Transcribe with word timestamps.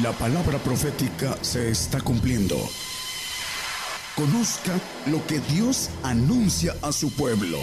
La 0.00 0.10
palabra 0.12 0.56
profética 0.56 1.36
se 1.42 1.68
está 1.70 2.00
cumpliendo. 2.00 2.56
Conozca 4.16 4.72
lo 5.10 5.24
que 5.26 5.38
Dios 5.52 5.90
anuncia 6.02 6.72
a 6.80 6.92
su 6.92 7.14
pueblo. 7.14 7.58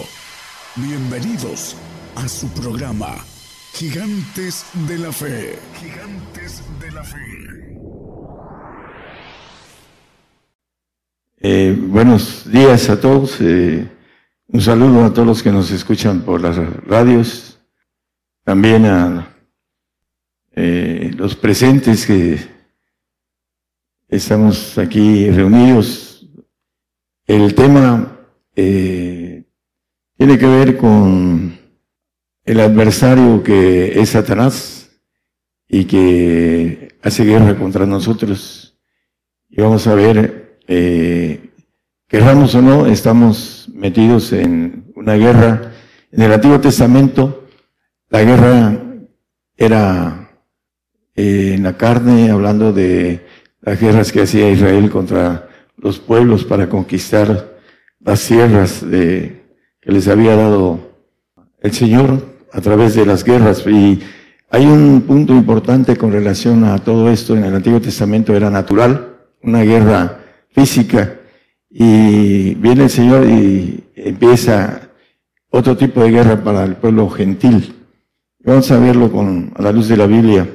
Bienvenidos 0.75 1.75
a 2.15 2.27
su 2.27 2.47
programa, 2.49 3.15
Gigantes 3.73 4.63
de 4.87 4.99
la 4.99 5.11
Fe. 5.11 5.57
Gigantes 5.81 6.61
de 6.79 6.91
la 6.91 7.03
Fe. 7.03 7.19
Eh, 11.39 11.75
buenos 11.81 12.43
días 12.51 12.91
a 12.91 13.01
todos. 13.01 13.37
Eh, 13.41 13.89
un 14.49 14.61
saludo 14.61 15.03
a 15.03 15.11
todos 15.11 15.27
los 15.27 15.41
que 15.41 15.51
nos 15.51 15.71
escuchan 15.71 16.21
por 16.21 16.41
las 16.41 16.57
radios. 16.85 17.59
También 18.43 18.85
a 18.85 19.18
eh, 20.55 21.11
los 21.15 21.35
presentes 21.35 22.05
que 22.05 22.37
estamos 24.07 24.77
aquí 24.77 25.29
reunidos. 25.29 26.27
El 27.25 27.53
tema 27.53 28.19
eh, 28.55 29.45
tiene 30.17 30.37
que 30.37 30.47
ver 30.47 30.77
con 30.77 31.57
el 32.43 32.59
adversario 32.59 33.43
que 33.43 33.99
es 33.99 34.09
Satanás 34.09 34.89
y 35.67 35.85
que 35.85 36.97
hace 37.03 37.23
guerra 37.23 37.57
contra 37.57 37.85
nosotros. 37.85 38.77
Y 39.47 39.61
vamos 39.61 39.85
a 39.87 39.93
ver, 39.93 40.59
eh, 40.67 41.51
querramos 42.07 42.55
o 42.55 42.61
no, 42.61 42.87
estamos 42.87 43.69
metidos 43.73 44.33
en 44.33 44.91
una 44.95 45.13
guerra. 45.13 45.73
En 46.11 46.23
el 46.23 46.33
Antiguo 46.33 46.59
Testamento, 46.59 47.47
la 48.09 48.23
guerra 48.23 48.83
era 49.55 50.28
eh, 51.19 51.55
en 51.55 51.63
la 51.63 51.75
carne, 51.75 52.31
hablando 52.31 52.71
de 52.71 53.19
las 53.59 53.77
guerras 53.77 54.09
que 54.13 54.21
hacía 54.21 54.49
Israel 54.49 54.89
contra 54.89 55.49
los 55.75 55.99
pueblos 55.99 56.45
para 56.45 56.69
conquistar 56.69 57.57
las 57.99 58.25
tierras 58.25 58.89
de, 58.89 59.41
que 59.81 59.91
les 59.91 60.07
había 60.07 60.37
dado 60.37 60.79
el 61.61 61.73
Señor 61.73 62.25
a 62.53 62.61
través 62.61 62.95
de 62.95 63.05
las 63.05 63.25
guerras. 63.25 63.67
Y 63.67 63.99
hay 64.49 64.65
un 64.65 65.01
punto 65.01 65.33
importante 65.33 65.97
con 65.97 66.13
relación 66.13 66.63
a 66.63 66.77
todo 66.77 67.11
esto. 67.11 67.35
En 67.35 67.43
el 67.43 67.53
Antiguo 67.53 67.81
Testamento 67.81 68.33
era 68.33 68.49
natural, 68.49 69.17
una 69.43 69.63
guerra 69.63 70.21
física. 70.51 71.15
Y 71.69 72.55
viene 72.55 72.83
el 72.83 72.89
Señor 72.89 73.27
y 73.27 73.83
empieza 73.93 74.89
otro 75.49 75.75
tipo 75.75 76.01
de 76.01 76.11
guerra 76.11 76.41
para 76.41 76.63
el 76.63 76.77
pueblo 76.77 77.09
gentil. 77.09 77.75
Vamos 78.39 78.71
a 78.71 78.79
verlo 78.79 79.11
con, 79.11 79.51
a 79.57 79.61
la 79.61 79.73
luz 79.73 79.89
de 79.89 79.97
la 79.97 80.07
Biblia. 80.07 80.47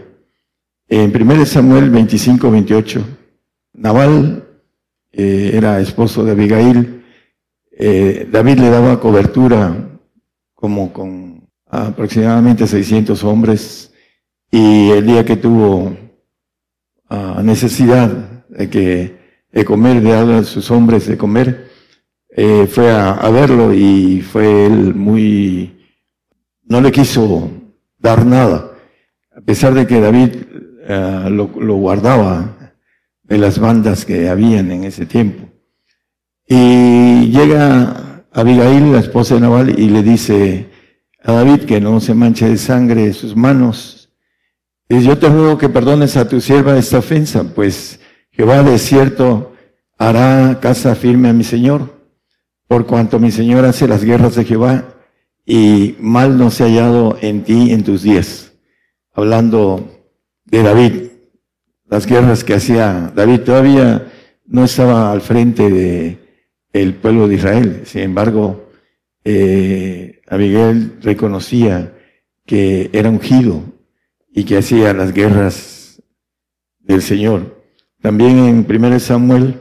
En 0.87 1.11
1 1.17 1.47
Samuel 1.47 1.89
25, 1.89 2.51
28, 2.51 3.05
Naval 3.73 4.47
eh, 5.13 5.53
era 5.55 5.81
esposo 5.81 6.25
de 6.25 6.33
Abigail. 6.33 7.03
Eh, 7.71 8.29
David 8.31 8.59
le 8.59 8.69
daba 8.69 9.01
cobertura 9.01 9.99
como 10.55 10.93
con 10.93 11.49
aproximadamente 11.71 12.67
600 12.67 13.25
hombres 13.25 13.93
y 14.51 14.91
el 14.91 15.07
día 15.07 15.25
que 15.25 15.37
tuvo 15.37 15.97
ah, 17.09 17.41
necesidad 17.43 18.45
de 18.49 18.69
que 18.69 19.25
de 19.53 19.65
comer, 19.65 20.03
de 20.03 20.11
dar 20.11 20.31
a 20.31 20.45
sus 20.45 20.71
hombres 20.71 21.07
de 21.07 21.17
comer, 21.17 21.71
eh, 22.29 22.67
fue 22.71 22.91
a, 22.91 23.13
a, 23.13 23.31
verlo 23.31 23.73
y 23.73 24.21
fue 24.21 24.67
él 24.67 24.95
muy, 24.95 25.87
no 26.65 26.81
le 26.81 26.93
quiso 26.93 27.51
dar 27.99 28.27
nada, 28.27 28.73
a 29.35 29.41
pesar 29.41 29.75
de 29.75 29.87
que 29.87 30.01
David 30.01 30.31
eh, 30.87 31.29
lo, 31.31 31.47
guardaba 31.47 32.75
de 33.23 33.39
las 33.39 33.59
bandas 33.59 34.05
que 34.05 34.29
habían 34.29 34.71
en 34.71 34.85
ese 34.85 35.07
tiempo. 35.07 35.49
Y 36.47 37.31
llega 37.31 38.27
Abigail, 38.33 38.93
la 38.93 39.01
esposa 39.01 39.35
de 39.35 39.41
Naval, 39.41 39.79
y 39.79 39.89
le 39.89 40.03
dice 40.03 40.69
a 41.23 41.33
David 41.33 41.61
que 41.61 41.81
no 41.81 42.01
se 42.01 42.13
manche 42.13 42.49
de 42.49 42.59
sangre 42.59 43.15
sus 43.15 43.35
manos. 43.35 44.11
Y 44.89 45.01
yo 45.03 45.17
te 45.17 45.29
ruego 45.29 45.57
que 45.57 45.71
perdones 45.71 46.19
a 46.19 46.29
tu 46.29 46.41
sierva 46.43 46.77
esta 46.77 46.99
ofensa, 46.99 47.45
pues 47.55 47.99
Jehová 48.31 48.63
de 48.63 48.79
cierto 48.79 49.55
hará 49.97 50.59
casa 50.61 50.95
firme 50.95 51.31
a 51.31 51.33
mi 51.33 51.45
Señor, 51.45 51.95
por 52.69 52.85
cuanto 52.85 53.19
mi 53.19 53.31
Señor 53.31 53.65
hace 53.65 53.89
las 53.89 54.05
guerras 54.05 54.35
de 54.35 54.45
Jehová 54.45 54.85
y 55.47 55.97
mal 55.99 56.37
no 56.37 56.51
se 56.51 56.65
ha 56.65 56.67
hallado 56.67 57.17
en 57.23 57.45
ti 57.45 57.73
en 57.73 57.85
tus 57.85 58.03
días. 58.03 58.53
Hablando 59.15 59.94
de 60.55 60.63
David, 60.63 60.93
las 61.89 62.07
guerras 62.07 62.45
que 62.45 62.55
hacía 62.55 63.13
David. 63.15 63.41
Todavía 63.41 64.13
no 64.47 64.65
estaba 64.65 65.11
al 65.11 65.21
frente 65.21 65.69
de 65.69 66.19
el 66.73 66.95
pueblo 66.95 67.27
de 67.27 67.35
Israel. 67.35 67.83
Sin 67.85 68.03
embargo, 68.03 68.71
eh, 69.25 70.21
Abigail 70.29 70.99
reconocía 71.03 71.93
que 72.47 72.91
era 72.93 73.11
ungido 73.11 73.65
y 74.33 74.45
que 74.45 74.59
hacía 74.59 74.93
las 74.93 75.13
guerras 75.13 76.01
del 76.79 77.03
Señor. 77.03 77.65
También 78.01 78.39
en 78.39 78.67
1 78.69 79.01
Samuel 79.01 79.61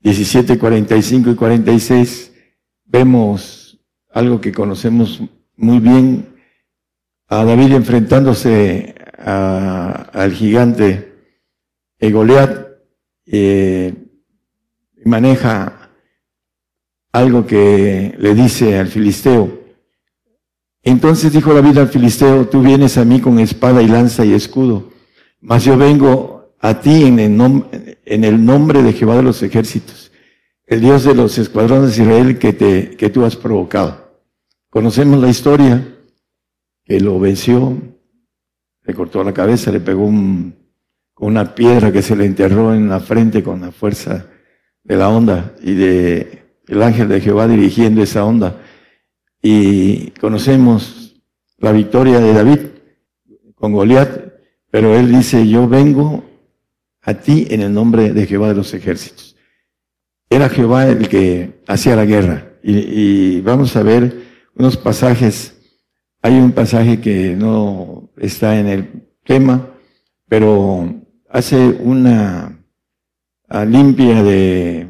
17, 0.00 0.58
45 0.58 1.30
y 1.30 1.34
46 1.34 2.32
vemos 2.84 3.80
algo 4.12 4.40
que 4.40 4.52
conocemos 4.52 5.22
muy 5.56 5.78
bien, 5.78 6.26
a 7.28 7.44
David 7.44 7.72
enfrentándose 7.72 8.96
al 9.20 10.32
gigante 10.32 11.10
Goliat 12.00 12.68
eh, 13.26 13.94
maneja 15.04 15.90
algo 17.12 17.46
que 17.46 18.14
le 18.18 18.34
dice 18.34 18.78
al 18.78 18.88
filisteo. 18.88 19.60
Entonces 20.82 21.32
dijo 21.32 21.52
David 21.52 21.78
al 21.78 21.88
filisteo, 21.88 22.48
tú 22.48 22.62
vienes 22.62 22.96
a 22.96 23.04
mí 23.04 23.20
con 23.20 23.38
espada 23.38 23.82
y 23.82 23.88
lanza 23.88 24.24
y 24.24 24.32
escudo, 24.32 24.90
mas 25.40 25.64
yo 25.64 25.76
vengo 25.76 26.54
a 26.58 26.80
ti 26.80 27.04
en 27.04 27.18
el, 27.18 27.98
en 28.04 28.24
el 28.24 28.44
nombre 28.44 28.82
de 28.82 28.94
Jehová 28.94 29.16
de 29.16 29.22
los 29.22 29.42
ejércitos, 29.42 30.10
el 30.66 30.80
Dios 30.80 31.04
de 31.04 31.14
los 31.14 31.36
escuadrones 31.36 31.96
de 31.96 32.02
Israel 32.02 32.38
que, 32.38 32.52
te, 32.54 32.96
que 32.96 33.10
tú 33.10 33.24
has 33.24 33.36
provocado. 33.36 34.22
Conocemos 34.70 35.20
la 35.20 35.28
historia, 35.28 35.96
que 36.84 37.00
lo 37.00 37.18
venció, 37.18 37.76
le 38.84 38.94
cortó 38.94 39.22
la 39.22 39.32
cabeza, 39.32 39.70
le 39.70 39.80
pegó 39.80 40.04
un, 40.04 40.54
una 41.18 41.54
piedra 41.54 41.92
que 41.92 42.02
se 42.02 42.16
le 42.16 42.24
enterró 42.24 42.74
en 42.74 42.88
la 42.88 43.00
frente 43.00 43.42
con 43.42 43.60
la 43.60 43.72
fuerza 43.72 44.26
de 44.82 44.96
la 44.96 45.10
onda 45.10 45.54
y 45.62 45.74
de 45.74 46.40
el 46.66 46.82
ángel 46.82 47.08
de 47.08 47.20
Jehová 47.20 47.46
dirigiendo 47.48 48.02
esa 48.02 48.24
onda. 48.24 48.60
Y 49.42 50.10
conocemos 50.12 51.20
la 51.58 51.72
victoria 51.72 52.20
de 52.20 52.32
David 52.32 52.60
con 53.54 53.72
Goliat, 53.72 54.08
pero 54.70 54.94
él 54.94 55.10
dice, 55.12 55.46
yo 55.46 55.68
vengo 55.68 56.24
a 57.02 57.14
ti 57.14 57.46
en 57.50 57.60
el 57.62 57.72
nombre 57.72 58.12
de 58.12 58.26
Jehová 58.26 58.48
de 58.48 58.54
los 58.54 58.72
ejércitos. 58.72 59.36
Era 60.28 60.48
Jehová 60.48 60.86
el 60.86 61.08
que 61.08 61.60
hacía 61.66 61.96
la 61.96 62.04
guerra. 62.04 62.52
Y, 62.62 62.76
y 62.76 63.40
vamos 63.40 63.74
a 63.76 63.82
ver 63.82 64.22
unos 64.54 64.76
pasajes 64.76 65.59
hay 66.22 66.34
un 66.34 66.52
pasaje 66.52 67.00
que 67.00 67.34
no 67.34 68.10
está 68.16 68.58
en 68.58 68.66
el 68.66 69.08
tema, 69.24 69.68
pero 70.28 71.02
hace 71.28 71.56
una 71.58 72.64
limpia 73.66 74.22
de 74.22 74.88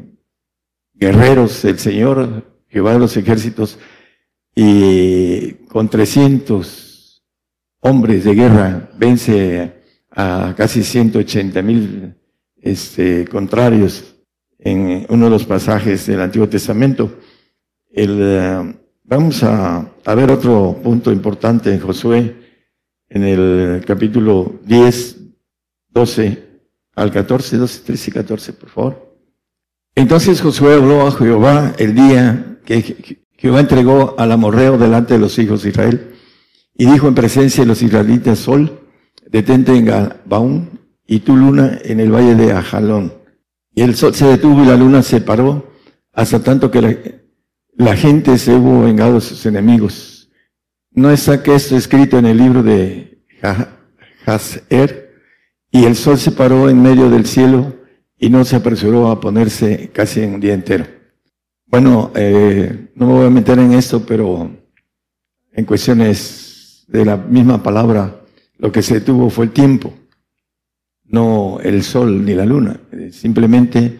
guerreros 0.93 1.63
el 1.65 1.79
Señor, 1.79 2.63
Jehová 2.67 2.93
de 2.93 2.99
los 2.99 3.15
ejércitos, 3.17 3.79
y 4.53 5.53
con 5.69 5.89
300 5.89 7.23
hombres 7.79 8.23
de 8.25 8.35
guerra 8.35 8.89
vence 8.97 9.73
a 10.11 10.53
casi 10.57 10.83
180 10.83 11.61
mil 11.61 12.15
este, 12.57 13.25
contrarios 13.25 14.15
en 14.59 15.05
uno 15.09 15.25
de 15.25 15.31
los 15.31 15.45
pasajes 15.45 16.05
del 16.05 16.21
Antiguo 16.21 16.47
Testamento. 16.47 17.17
El, 17.89 18.19
eh, 18.21 18.75
Vamos 19.11 19.43
a, 19.43 19.90
ver 20.05 20.31
otro 20.31 20.79
punto 20.83 21.11
importante 21.11 21.73
en 21.73 21.79
Josué, 21.79 22.35
en 23.09 23.23
el 23.23 23.83
capítulo 23.85 24.59
10, 24.65 25.17
12 25.89 26.51
al 26.95 27.11
14, 27.11 27.57
12, 27.57 27.81
13 27.85 28.09
y 28.09 28.13
14, 28.13 28.53
por 28.53 28.69
favor. 28.69 29.17
Entonces 29.95 30.41
Josué 30.41 30.75
habló 30.75 31.07
a 31.07 31.11
Jehová 31.11 31.73
el 31.77 31.95
día 31.95 32.59
que 32.65 33.25
Jehová 33.37 33.59
entregó 33.59 34.15
al 34.17 34.31
amorreo 34.31 34.77
delante 34.77 35.15
de 35.15 35.19
los 35.19 35.37
hijos 35.39 35.63
de 35.63 35.69
Israel 35.69 36.13
y 36.75 36.85
dijo 36.85 37.07
en 37.07 37.15
presencia 37.15 37.63
de 37.63 37.67
los 37.67 37.81
israelitas, 37.81 38.39
Sol, 38.39 38.79
detente 39.29 39.75
en 39.75 39.85
Gabaón 39.85 40.79
y 41.05 41.19
tu 41.19 41.35
luna 41.35 41.79
en 41.83 41.99
el 41.99 42.11
valle 42.11 42.35
de 42.35 42.53
Ajalón. 42.53 43.13
Y 43.73 43.81
el 43.81 43.95
sol 43.95 44.13
se 44.13 44.25
detuvo 44.25 44.63
y 44.63 44.67
la 44.67 44.75
luna 44.75 45.01
se 45.01 45.21
paró 45.21 45.71
hasta 46.13 46.41
tanto 46.43 46.71
que 46.71 46.81
la, 46.81 46.95
la 47.81 47.95
gente 47.95 48.37
se 48.37 48.53
hubo 48.53 48.83
vengado 48.83 49.15
de 49.15 49.21
sus 49.21 49.45
enemigos. 49.47 50.29
¿No 50.91 51.09
está 51.09 51.41
que 51.41 51.55
esto 51.55 51.75
escrito 51.75 52.19
en 52.19 52.27
el 52.27 52.37
libro 52.37 52.61
de 52.61 53.23
Hazer? 54.25 55.09
y 55.73 55.85
el 55.85 55.95
sol 55.95 56.17
se 56.17 56.31
paró 56.31 56.69
en 56.69 56.81
medio 56.81 57.09
del 57.09 57.25
cielo 57.25 57.73
y 58.19 58.29
no 58.29 58.43
se 58.43 58.57
apresuró 58.57 59.09
a 59.09 59.19
ponerse 59.19 59.89
casi 59.93 60.21
en 60.21 60.35
un 60.35 60.41
día 60.41 60.53
entero. 60.53 60.85
Bueno, 61.65 62.11
eh, 62.13 62.89
no 62.93 63.07
me 63.07 63.13
voy 63.13 63.25
a 63.25 63.29
meter 63.29 63.57
en 63.57 63.71
esto, 63.71 64.05
pero 64.05 64.51
en 65.53 65.65
cuestiones 65.65 66.83
de 66.87 67.05
la 67.05 67.15
misma 67.15 67.63
palabra, 67.63 68.21
lo 68.57 68.71
que 68.71 68.83
se 68.83 68.95
detuvo 68.95 69.29
fue 69.29 69.45
el 69.45 69.51
tiempo, 69.51 69.93
no 71.05 71.59
el 71.63 71.83
sol 71.83 72.25
ni 72.25 72.33
la 72.35 72.45
luna. 72.45 72.79
Simplemente 73.11 73.97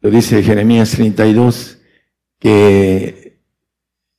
lo 0.00 0.10
dice 0.10 0.42
Jeremías 0.42 0.92
32, 0.92 1.75
que 2.38 3.40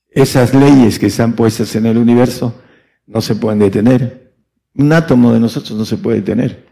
esas 0.10 0.54
leyes 0.54 1.00
que 1.00 1.08
están 1.08 1.34
puestas 1.34 1.76
en 1.76 1.86
el 1.86 1.98
universo 1.98 2.60
no 3.06 3.22
se 3.22 3.36
pueden 3.36 3.60
detener. 3.60 4.34
Un 4.76 4.92
átomo 4.94 5.34
de 5.34 5.40
nosotros 5.40 5.78
no 5.78 5.86
se 5.86 5.98
puede 5.98 6.18
detener. 6.18 6.68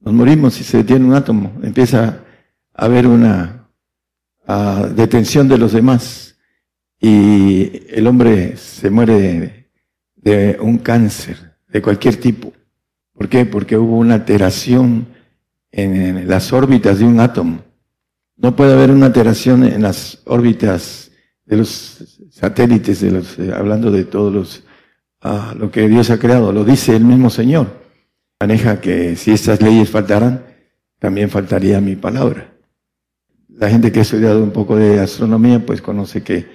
Nos 0.00 0.14
morimos 0.14 0.54
si 0.54 0.64
se 0.64 0.78
detiene 0.78 1.04
un 1.04 1.14
átomo. 1.14 1.52
Empieza 1.62 2.24
a 2.74 2.84
haber 2.84 3.06
una 3.06 3.68
detención 4.94 5.48
de 5.48 5.58
los 5.58 5.72
demás 5.72 6.36
y 7.00 7.82
el 7.88 8.06
hombre 8.06 8.56
se 8.56 8.90
muere 8.90 9.70
de, 10.16 10.58
un 10.60 10.78
cáncer 10.78 11.54
de 11.68 11.80
cualquier 11.80 12.16
tipo. 12.16 12.52
¿Por 13.14 13.28
qué? 13.28 13.46
Porque 13.46 13.76
hubo 13.76 13.98
una 13.98 14.14
alteración 14.14 15.06
en 15.70 16.28
las 16.28 16.52
órbitas 16.52 16.98
de 16.98 17.04
un 17.04 17.20
átomo. 17.20 17.62
No 18.42 18.56
puede 18.56 18.72
haber 18.72 18.90
una 18.90 19.06
alteración 19.06 19.64
en 19.64 19.82
las 19.82 20.22
órbitas 20.24 21.10
de 21.44 21.58
los 21.58 22.18
satélites, 22.30 23.02
eh, 23.02 23.52
hablando 23.54 23.90
de 23.90 24.04
todos 24.04 24.32
los, 24.32 24.64
ah, 25.20 25.54
lo 25.58 25.70
que 25.70 25.86
Dios 25.88 26.08
ha 26.08 26.18
creado. 26.18 26.50
Lo 26.50 26.64
dice 26.64 26.96
el 26.96 27.04
mismo 27.04 27.28
Señor. 27.28 27.66
Maneja 28.40 28.80
que 28.80 29.14
si 29.16 29.32
estas 29.32 29.60
leyes 29.60 29.90
faltaran, 29.90 30.46
también 30.98 31.28
faltaría 31.28 31.82
mi 31.82 31.96
palabra. 31.96 32.50
La 33.48 33.68
gente 33.68 33.92
que 33.92 33.98
ha 33.98 34.02
estudiado 34.02 34.42
un 34.42 34.52
poco 34.52 34.76
de 34.76 35.00
astronomía, 35.00 35.64
pues 35.66 35.82
conoce 35.82 36.22
que 36.22 36.46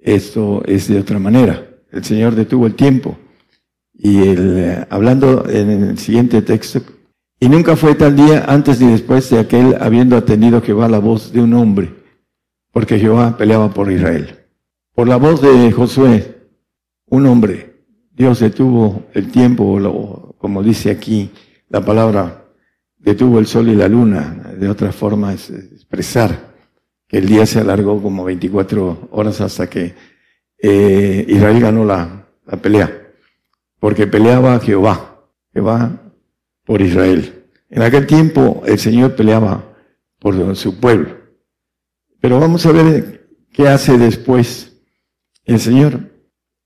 esto 0.00 0.62
es 0.64 0.88
de 0.88 1.00
otra 1.00 1.18
manera. 1.18 1.68
El 1.92 2.02
Señor 2.02 2.34
detuvo 2.34 2.66
el 2.66 2.74
tiempo. 2.74 3.18
Y 3.92 4.22
el, 4.22 4.58
eh, 4.58 4.86
hablando 4.88 5.46
en 5.46 5.68
el 5.70 5.98
siguiente 5.98 6.40
texto, 6.40 6.80
y 7.42 7.48
nunca 7.48 7.74
fue 7.74 7.94
tal 7.94 8.14
día 8.14 8.44
antes 8.46 8.82
ni 8.82 8.92
después 8.92 9.30
de 9.30 9.38
aquel 9.38 9.74
habiendo 9.80 10.14
atendido 10.18 10.60
Jehová 10.60 10.90
la 10.90 10.98
voz 10.98 11.32
de 11.32 11.40
un 11.40 11.54
hombre, 11.54 11.94
porque 12.70 12.98
Jehová 12.98 13.38
peleaba 13.38 13.72
por 13.72 13.90
Israel. 13.90 14.44
Por 14.94 15.08
la 15.08 15.16
voz 15.16 15.40
de 15.40 15.72
Josué, 15.72 16.36
un 17.06 17.26
hombre, 17.26 17.84
Dios 18.12 18.40
detuvo 18.40 19.04
el 19.14 19.32
tiempo, 19.32 20.34
como 20.36 20.62
dice 20.62 20.90
aquí 20.90 21.30
la 21.70 21.82
palabra, 21.82 22.44
detuvo 22.98 23.38
el 23.38 23.46
sol 23.46 23.70
y 23.70 23.74
la 23.74 23.88
luna. 23.88 24.52
De 24.58 24.68
otra 24.68 24.92
forma 24.92 25.32
es 25.32 25.48
expresar 25.48 26.52
que 27.08 27.16
el 27.18 27.26
día 27.26 27.46
se 27.46 27.60
alargó 27.60 28.02
como 28.02 28.22
24 28.22 29.08
horas 29.12 29.40
hasta 29.40 29.70
que 29.70 29.94
eh, 30.58 31.24
Israel 31.26 31.58
ganó 31.58 31.86
la, 31.86 32.26
la 32.44 32.58
pelea. 32.58 33.12
Porque 33.78 34.06
peleaba 34.06 34.60
Jehová. 34.60 35.22
Jehová 35.54 36.09
por 36.70 36.82
Israel. 36.82 37.46
En 37.68 37.82
aquel 37.82 38.06
tiempo 38.06 38.62
el 38.64 38.78
Señor 38.78 39.16
peleaba 39.16 39.74
por 40.20 40.54
su 40.54 40.78
pueblo. 40.78 41.16
Pero 42.20 42.38
vamos 42.38 42.64
a 42.64 42.70
ver 42.70 43.28
qué 43.52 43.66
hace 43.66 43.98
después 43.98 44.80
el 45.46 45.58
Señor. 45.58 45.98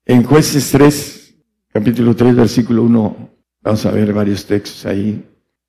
En 0.04 0.22
jueces 0.22 0.70
3, 0.72 1.36
capítulo 1.72 2.14
3, 2.14 2.36
versículo 2.36 2.82
1, 2.82 3.30
vamos 3.62 3.86
a 3.86 3.92
ver 3.92 4.12
varios 4.12 4.44
textos 4.44 4.84
ahí. 4.84 5.24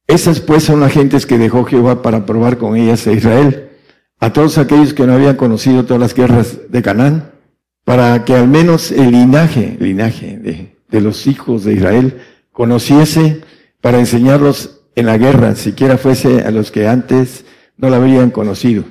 Esas 0.06 0.42
pues 0.42 0.64
son 0.64 0.82
las 0.82 0.92
gentes 0.92 1.26
que 1.26 1.38
dejó 1.38 1.64
Jehová 1.64 2.02
para 2.02 2.26
probar 2.26 2.58
con 2.58 2.76
ellas 2.76 3.08
a 3.08 3.14
Israel, 3.14 3.70
a 4.20 4.34
todos 4.34 4.58
aquellos 4.58 4.94
que 4.94 5.08
no 5.08 5.14
habían 5.14 5.38
conocido 5.38 5.86
todas 5.86 6.02
las 6.02 6.14
guerras 6.14 6.60
de 6.70 6.82
Canaán, 6.82 7.32
para 7.86 8.26
que 8.26 8.34
al 8.34 8.50
menos 8.50 8.92
el 8.92 9.12
linaje, 9.12 9.78
linaje 9.80 10.38
de, 10.38 10.76
de 10.90 11.00
los 11.00 11.26
hijos 11.26 11.64
de 11.64 11.76
Israel 11.76 12.20
conociese 12.52 13.42
para 13.86 14.00
enseñarlos 14.00 14.82
en 14.96 15.06
la 15.06 15.20
guerra, 15.20 15.54
siquiera 15.54 16.00
fuese 16.00 16.42
a 16.42 16.50
los 16.50 16.72
que 16.72 16.88
antes 16.88 17.46
no 17.78 17.88
la 17.92 17.98
habían 17.98 18.32
conocido. 18.32 18.84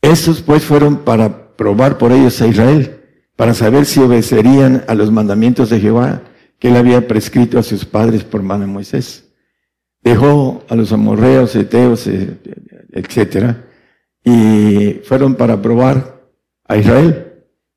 Estos 0.00 0.40
pues 0.40 0.64
fueron 0.64 1.04
para 1.04 1.54
probar 1.54 1.98
por 1.98 2.12
ellos 2.12 2.40
a 2.40 2.46
Israel, 2.46 2.98
para 3.36 3.52
saber 3.52 3.84
si 3.84 4.00
obedecerían 4.00 4.84
a 4.88 4.94
los 4.94 5.10
mandamientos 5.10 5.68
de 5.68 5.80
Jehová 5.80 6.22
que 6.58 6.68
él 6.68 6.76
había 6.76 7.06
prescrito 7.06 7.58
a 7.58 7.62
sus 7.62 7.84
padres 7.84 8.24
por 8.24 8.42
mano 8.42 8.62
de 8.62 8.72
Moisés. 8.72 9.28
Dejó 10.02 10.64
a 10.70 10.74
los 10.74 10.94
amorreos, 10.94 11.54
eteos, 11.54 12.06
eh, 12.06 12.38
etcétera, 12.92 13.66
y 14.24 15.02
fueron 15.04 15.34
para 15.34 15.60
probar 15.60 16.22
a 16.64 16.78
Israel 16.78 17.34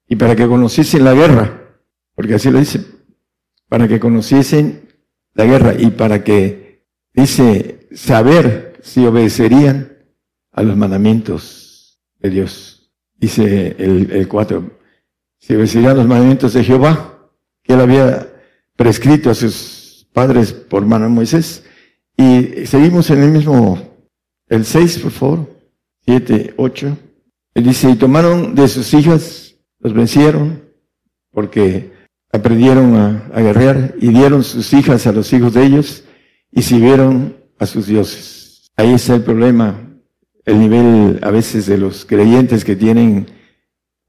y 0.07 0.15
para 0.15 0.37
que 0.37 0.47
conociesen 0.47 1.03
la 1.03 1.13
guerra, 1.15 1.81
porque 2.15 2.35
así 2.35 2.49
lo 2.49 2.59
dice, 2.59 2.79
para 3.67 3.89
que 3.89 3.99
conociesen 3.99 4.90
la 5.33 5.45
guerra 5.45 5.73
y 5.77 5.87
para 5.91 6.23
que, 6.23 6.85
dice, 7.13 7.87
saber 7.93 8.79
si 8.81 9.05
obedecerían 9.05 9.97
a 10.51 10.63
los 10.63 10.75
mandamientos 10.75 12.01
de 12.19 12.29
Dios. 12.29 12.91
Dice 13.15 13.75
el, 13.77 14.11
el 14.11 14.27
4, 14.27 14.79
si 15.39 15.55
obedecerían 15.55 15.97
los 15.97 16.07
mandamientos 16.07 16.53
de 16.53 16.63
Jehová, 16.63 17.29
que 17.63 17.73
él 17.73 17.81
había 17.81 18.27
prescrito 18.75 19.29
a 19.29 19.35
sus 19.35 20.07
padres 20.13 20.53
por 20.53 20.85
mano 20.85 21.05
de 21.05 21.11
Moisés. 21.11 21.63
Y 22.17 22.65
seguimos 22.65 23.09
en 23.09 23.23
el 23.23 23.31
mismo, 23.31 23.79
el 24.47 24.65
6, 24.65 24.99
por 24.99 25.11
favor, 25.11 25.55
7, 26.05 26.53
8. 26.57 26.97
Él 27.53 27.63
dice, 27.63 27.89
y 27.89 27.95
tomaron 27.95 28.55
de 28.55 28.67
sus 28.67 28.93
hijas, 28.93 29.55
los 29.79 29.93
vencieron, 29.93 30.63
porque 31.31 31.91
aprendieron 32.31 32.95
a, 32.95 33.29
a, 33.33 33.89
y 33.99 34.07
dieron 34.09 34.43
sus 34.43 34.73
hijas 34.73 35.05
a 35.07 35.11
los 35.11 35.31
hijos 35.33 35.53
de 35.53 35.65
ellos 35.65 36.03
y 36.51 36.61
sirvieron 36.61 37.35
a 37.59 37.65
sus 37.65 37.87
dioses. 37.87 38.71
Ahí 38.75 38.93
está 38.93 39.15
el 39.15 39.23
problema, 39.23 39.79
el 40.45 40.59
nivel 40.59 41.19
a 41.21 41.29
veces 41.29 41.65
de 41.65 41.77
los 41.77 42.05
creyentes 42.05 42.63
que 42.65 42.75
tienen 42.75 43.27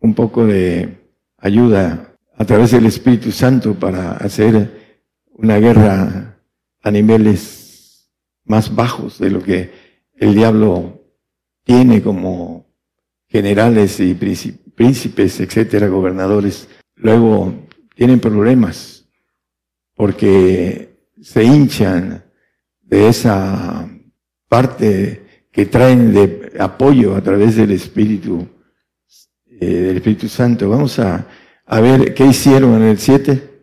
un 0.01 0.15
poco 0.15 0.47
de 0.47 0.99
ayuda 1.39 2.17
a 2.37 2.45
través 2.45 2.71
del 2.71 2.87
Espíritu 2.87 3.33
Santo 3.33 3.75
para 3.75 4.13
hacer 4.13 4.99
una 5.33 5.59
guerra 5.59 6.39
a 6.83 6.91
niveles 6.91 8.11
más 8.45 8.75
bajos 8.75 9.19
de 9.19 9.31
lo 9.31 9.43
que 9.43 9.71
el 10.15 10.35
diablo 10.35 11.03
tiene 11.65 12.03
como 12.03 12.67
generales 13.29 14.01
y 14.01 14.15
príncipes, 14.15 15.41
etcétera, 15.41 15.89
gobernadores. 15.89 16.69
Luego 16.97 17.67
tienen 18.03 18.19
problemas 18.19 19.05
porque 19.95 21.07
se 21.23 21.45
hinchan 21.45 22.25
de 22.81 23.07
esa 23.07 23.89
parte 24.49 25.47
que 25.53 25.67
traen 25.67 26.13
de 26.13 26.53
apoyo 26.59 27.15
a 27.15 27.21
través 27.21 27.55
del 27.55 27.71
Espíritu, 27.71 28.49
eh, 29.47 29.67
del 29.67 29.99
Espíritu 29.99 30.27
Santo. 30.27 30.69
Vamos 30.69 30.99
a, 30.99 31.29
a 31.65 31.81
ver 31.81 32.13
qué 32.13 32.27
hicieron 32.27 32.75
en 32.75 32.89
el 32.89 32.99
7. 32.99 33.63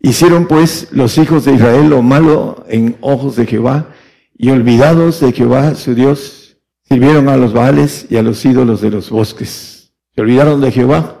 Hicieron 0.00 0.48
pues 0.48 0.88
los 0.90 1.16
hijos 1.16 1.44
de 1.44 1.54
Israel 1.54 1.88
lo 1.88 2.02
malo 2.02 2.64
en 2.68 2.96
ojos 3.02 3.36
de 3.36 3.46
Jehová 3.46 3.94
y 4.36 4.50
olvidados 4.50 5.20
de 5.20 5.30
Jehová 5.30 5.76
su 5.76 5.94
Dios, 5.94 6.58
sirvieron 6.82 7.28
a 7.28 7.36
los 7.36 7.52
Baales 7.52 8.08
y 8.10 8.16
a 8.16 8.24
los 8.24 8.44
ídolos 8.44 8.80
de 8.80 8.90
los 8.90 9.10
bosques. 9.10 9.92
Se 10.12 10.22
olvidaron 10.22 10.60
de 10.60 10.72
Jehová 10.72 11.15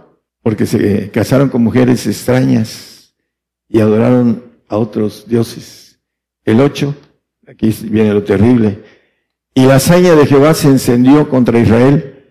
porque 0.46 0.64
se 0.64 1.10
casaron 1.10 1.48
con 1.48 1.64
mujeres 1.64 2.06
extrañas 2.06 3.12
y 3.68 3.80
adoraron 3.80 4.44
a 4.68 4.76
otros 4.76 5.26
dioses. 5.26 5.98
El 6.44 6.60
8, 6.60 6.94
aquí 7.48 7.74
viene 7.90 8.14
lo 8.14 8.22
terrible, 8.22 8.80
y 9.52 9.66
la 9.66 9.74
hazaña 9.74 10.14
de 10.14 10.24
Jehová 10.24 10.54
se 10.54 10.68
encendió 10.68 11.28
contra 11.28 11.58
Israel, 11.58 12.26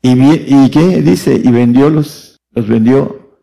y, 0.00 0.12
y 0.54 0.70
¿qué 0.70 1.02
dice? 1.02 1.34
Y 1.34 1.50
vendiólos, 1.50 2.40
los 2.50 2.66
vendió 2.66 3.38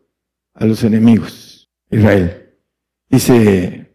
a 0.52 0.66
los 0.66 0.82
enemigos, 0.82 1.70
Israel. 1.88 2.56
Dice, 3.08 3.86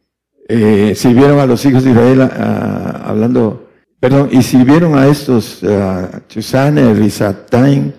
eh, 0.48 0.94
sirvieron 0.96 1.40
a 1.40 1.46
los 1.46 1.66
hijos 1.66 1.84
de 1.84 1.92
Israel, 1.92 2.22
hablando, 2.22 3.70
perdón, 4.00 4.30
y 4.32 4.42
sirvieron 4.42 4.98
a 4.98 5.06
estos, 5.06 5.62
a 5.66 6.22
Chusane, 6.30 6.94
Rizataim, 6.94 7.92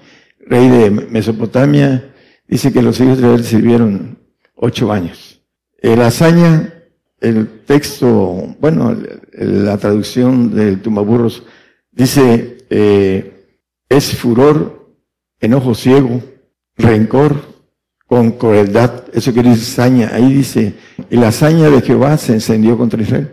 rey 0.46 0.70
de 0.70 0.90
Mesopotamia, 0.90 2.12
dice 2.46 2.72
que 2.72 2.82
los 2.82 2.98
hijos 3.00 3.18
de 3.18 3.24
Israel 3.24 3.44
sirvieron 3.44 4.18
ocho 4.54 4.92
años. 4.92 5.42
El 5.78 6.00
hazaña, 6.02 6.72
el 7.20 7.62
texto, 7.66 8.56
bueno, 8.60 8.96
la 9.32 9.78
traducción 9.78 10.54
del 10.54 10.80
Tumaburros 10.80 11.44
dice, 11.90 12.58
eh, 12.70 13.46
es 13.88 14.16
furor, 14.16 14.94
enojo 15.40 15.74
ciego, 15.74 16.22
rencor, 16.76 17.54
con 18.06 18.32
crueldad. 18.32 19.04
Eso 19.12 19.32
quiere 19.32 19.50
decir 19.50 19.64
hazaña. 19.64 20.10
Ahí 20.12 20.32
dice, 20.32 20.74
y 21.10 21.16
la 21.16 21.28
hazaña 21.28 21.70
de 21.70 21.82
Jehová 21.82 22.16
se 22.16 22.34
encendió 22.34 22.76
contra 22.76 23.02
Israel. 23.02 23.32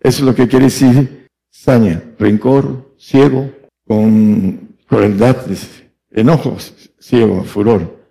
Eso 0.00 0.18
es 0.18 0.26
lo 0.26 0.34
que 0.34 0.48
quiere 0.48 0.66
decir 0.66 1.28
saña, 1.50 2.02
rencor, 2.18 2.94
ciego, 2.98 3.50
con 3.86 4.76
crueldad, 4.86 5.36
enojos, 6.10 6.92
ciego, 6.98 7.44
furor. 7.44 8.01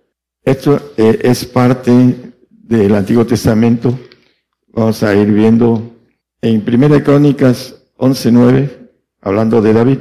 Esto 0.44 0.92
eh, 0.96 1.20
es 1.22 1.44
parte 1.44 1.92
del 2.50 2.94
Antiguo 2.96 3.24
Testamento. 3.24 3.96
Vamos 4.72 5.00
a 5.04 5.14
ir 5.14 5.30
viendo 5.30 5.94
en 6.40 6.62
Primera 6.62 7.02
Crónicas 7.04 7.84
11.9, 7.96 8.90
hablando 9.20 9.62
de 9.62 9.72
David. 9.72 9.98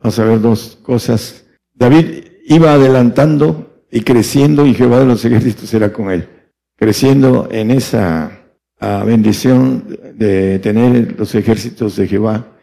Vamos 0.00 0.18
a 0.18 0.24
ver 0.24 0.40
dos 0.40 0.76
cosas. 0.82 1.46
David 1.72 2.24
iba 2.46 2.72
adelantando 2.72 3.84
y 3.88 4.00
creciendo 4.00 4.66
y 4.66 4.74
Jehová 4.74 4.98
de 4.98 5.06
los 5.06 5.24
ejércitos 5.24 5.72
era 5.72 5.92
con 5.92 6.10
él. 6.10 6.28
Creciendo 6.76 7.48
en 7.52 7.70
esa 7.70 8.40
ah, 8.80 9.04
bendición 9.06 9.84
de 10.14 10.58
tener 10.58 11.14
los 11.16 11.32
ejércitos 11.36 11.94
de 11.94 12.08
Jehová 12.08 12.58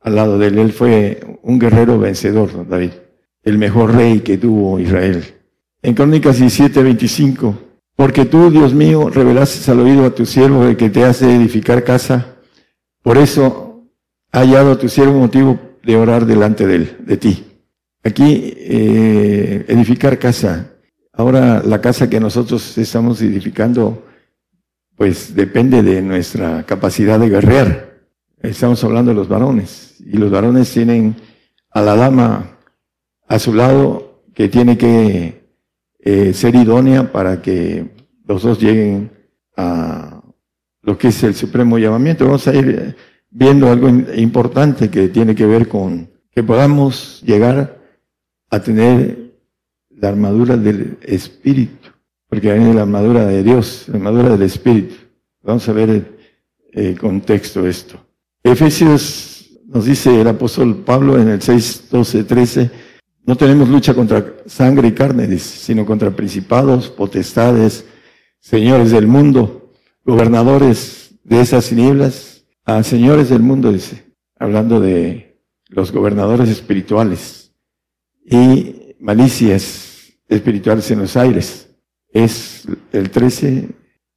al 0.00 0.14
lado 0.14 0.38
de 0.38 0.46
él. 0.46 0.58
Él 0.58 0.72
fue 0.72 1.38
un 1.42 1.58
guerrero 1.58 1.98
vencedor, 1.98 2.68
David, 2.68 2.92
el 3.42 3.58
mejor 3.58 3.96
rey 3.96 4.20
que 4.20 4.38
tuvo 4.38 4.78
Israel. 4.78 5.37
En 5.82 5.94
Crónicas 5.94 6.38
17, 6.38 6.82
25, 6.82 7.58
porque 7.94 8.24
tú, 8.24 8.50
Dios 8.50 8.74
mío, 8.74 9.10
revelaste 9.10 9.70
al 9.70 9.80
oído 9.80 10.04
a 10.04 10.14
tu 10.14 10.26
siervo 10.26 10.64
de 10.64 10.76
que 10.76 10.90
te 10.90 11.04
hace 11.04 11.34
edificar 11.34 11.84
casa, 11.84 12.34
por 13.02 13.16
eso 13.16 13.84
ha 14.32 14.40
hallado 14.40 14.72
a 14.72 14.78
tu 14.78 14.88
siervo 14.88 15.18
motivo 15.18 15.58
de 15.84 15.96
orar 15.96 16.26
delante 16.26 16.66
de 16.66 16.74
él, 16.74 16.96
de 17.06 17.16
ti. 17.16 17.44
Aquí, 18.02 18.54
eh, 18.56 19.64
edificar 19.68 20.18
casa. 20.18 20.72
Ahora 21.12 21.62
la 21.64 21.80
casa 21.80 22.10
que 22.10 22.20
nosotros 22.20 22.76
estamos 22.78 23.22
edificando, 23.22 24.04
pues 24.96 25.34
depende 25.34 25.82
de 25.82 26.02
nuestra 26.02 26.64
capacidad 26.64 27.18
de 27.18 27.28
guerrear. 27.28 27.98
Estamos 28.40 28.82
hablando 28.84 29.12
de 29.12 29.16
los 29.16 29.28
varones. 29.28 29.96
Y 30.00 30.16
los 30.16 30.30
varones 30.30 30.70
tienen 30.72 31.16
a 31.70 31.82
la 31.82 31.96
dama 31.96 32.58
a 33.26 33.38
su 33.38 33.52
lado 33.52 34.22
que 34.34 34.48
tiene 34.48 34.78
que 34.78 35.37
eh, 35.98 36.32
ser 36.32 36.54
idónea 36.54 37.10
para 37.12 37.42
que 37.42 37.90
los 38.26 38.42
dos 38.42 38.60
lleguen 38.60 39.10
a 39.56 40.22
lo 40.82 40.96
que 40.96 41.08
es 41.08 41.22
el 41.22 41.34
supremo 41.34 41.78
llamamiento. 41.78 42.24
Vamos 42.24 42.46
a 42.48 42.54
ir 42.54 42.96
viendo 43.30 43.70
algo 43.70 43.88
importante 43.88 44.90
que 44.90 45.08
tiene 45.08 45.34
que 45.34 45.46
ver 45.46 45.68
con 45.68 46.10
que 46.30 46.42
podamos 46.42 47.22
llegar 47.22 47.78
a 48.50 48.60
tener 48.60 49.34
la 49.90 50.08
armadura 50.08 50.56
del 50.56 50.98
Espíritu, 51.02 51.88
porque 52.28 52.52
viene 52.52 52.72
la 52.72 52.82
armadura 52.82 53.26
de 53.26 53.42
Dios, 53.42 53.86
la 53.88 53.96
armadura 53.96 54.30
del 54.30 54.42
Espíritu. 54.42 54.94
Vamos 55.42 55.68
a 55.68 55.72
ver 55.72 55.90
el, 55.90 56.06
el 56.72 56.98
contexto 56.98 57.62
de 57.62 57.70
esto. 57.70 57.98
Efesios 58.42 59.50
nos 59.66 59.84
dice 59.84 60.20
el 60.20 60.28
apóstol 60.28 60.76
Pablo 60.84 61.20
en 61.20 61.28
el 61.28 61.42
6, 61.42 61.88
12, 61.90 62.24
13, 62.24 62.70
no 63.28 63.36
tenemos 63.36 63.68
lucha 63.68 63.92
contra 63.92 64.36
sangre 64.46 64.88
y 64.88 64.92
carne, 64.92 65.38
sino 65.38 65.84
contra 65.84 66.10
principados, 66.16 66.88
potestades, 66.88 67.84
señores 68.40 68.90
del 68.90 69.06
mundo, 69.06 69.70
gobernadores 70.02 71.14
de 71.24 71.42
esas 71.42 71.68
tinieblas, 71.68 72.46
a 72.64 72.82
señores 72.82 73.28
del 73.28 73.42
mundo, 73.42 73.70
dice, 73.70 74.14
hablando 74.38 74.80
de 74.80 75.42
los 75.68 75.92
gobernadores 75.92 76.48
espirituales 76.48 77.52
y 78.24 78.96
malicias 78.98 80.14
espirituales 80.26 80.90
en 80.90 81.00
los 81.00 81.14
aires. 81.14 81.68
Es 82.10 82.66
el 82.92 83.10
13, 83.10 83.68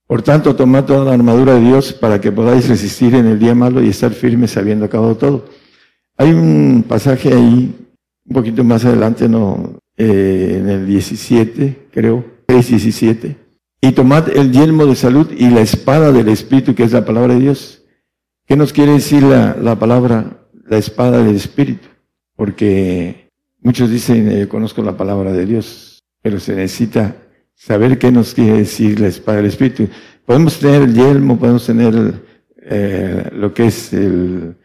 por 0.08 0.22
tanto, 0.22 0.56
tomad 0.56 0.86
toda 0.86 1.04
la 1.04 1.16
armadura 1.16 1.56
de 1.56 1.66
Dios 1.66 1.92
para 1.92 2.22
que 2.22 2.32
podáis 2.32 2.70
resistir 2.70 3.14
en 3.16 3.26
el 3.26 3.40
día 3.40 3.56
malo 3.56 3.84
y 3.84 3.90
estar 3.90 4.14
firmes 4.14 4.56
habiendo 4.56 4.86
acabado 4.86 5.18
todo. 5.18 5.50
Hay 6.16 6.32
un 6.32 6.86
pasaje 6.88 7.34
ahí, 7.34 7.76
un 8.26 8.34
poquito 8.34 8.64
más 8.64 8.86
adelante, 8.86 9.28
no, 9.28 9.80
eh, 9.98 10.58
en 10.60 10.70
el 10.70 10.86
17, 10.86 11.88
creo, 11.92 12.26
6, 12.48 12.70
17. 12.70 13.38
Y 13.82 13.92
tomad 13.94 14.30
el 14.30 14.52
yelmo 14.52 14.86
de 14.86 14.96
salud 14.96 15.32
y 15.32 15.50
la 15.50 15.62
espada 15.62 16.12
del 16.12 16.30
Espíritu, 16.30 16.76
que 16.76 16.84
es 16.84 16.92
la 16.92 17.06
palabra 17.06 17.34
de 17.34 17.40
Dios. 17.40 17.84
¿Qué 18.46 18.56
nos 18.56 18.74
quiere 18.74 18.94
decir 18.94 19.24
la, 19.24 19.56
la 19.56 19.78
palabra, 19.80 20.48
la 20.66 20.78
espada 20.78 21.24
del 21.24 21.36
Espíritu? 21.36 21.88
Porque 22.36 23.30
muchos 23.62 23.90
dicen, 23.90 24.32
eh, 24.32 24.48
conozco 24.48 24.84
la 24.84 24.98
palabra 24.98 25.32
de 25.32 25.46
Dios, 25.46 26.04
pero 26.22 26.40
se 26.40 26.56
necesita 26.56 27.16
saber 27.56 27.98
qué 27.98 28.12
nos 28.12 28.34
quiere 28.34 28.60
decir 28.60 29.00
la 29.00 29.08
espada 29.08 29.38
del 29.38 29.48
Espíritu. 29.48 29.88
Podemos 30.26 30.60
tener 30.60 30.82
el 30.82 30.94
yelmo, 30.94 31.40
podemos 31.40 31.66
tener 31.66 32.22
eh, 32.64 33.30
lo 33.34 33.54
que 33.54 33.68
es 33.68 33.94
el, 33.94 34.56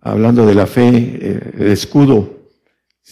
hablando 0.00 0.46
de 0.46 0.54
la 0.54 0.66
fe, 0.66 0.88
eh, 0.92 1.52
el 1.58 1.66
escudo. 1.68 2.39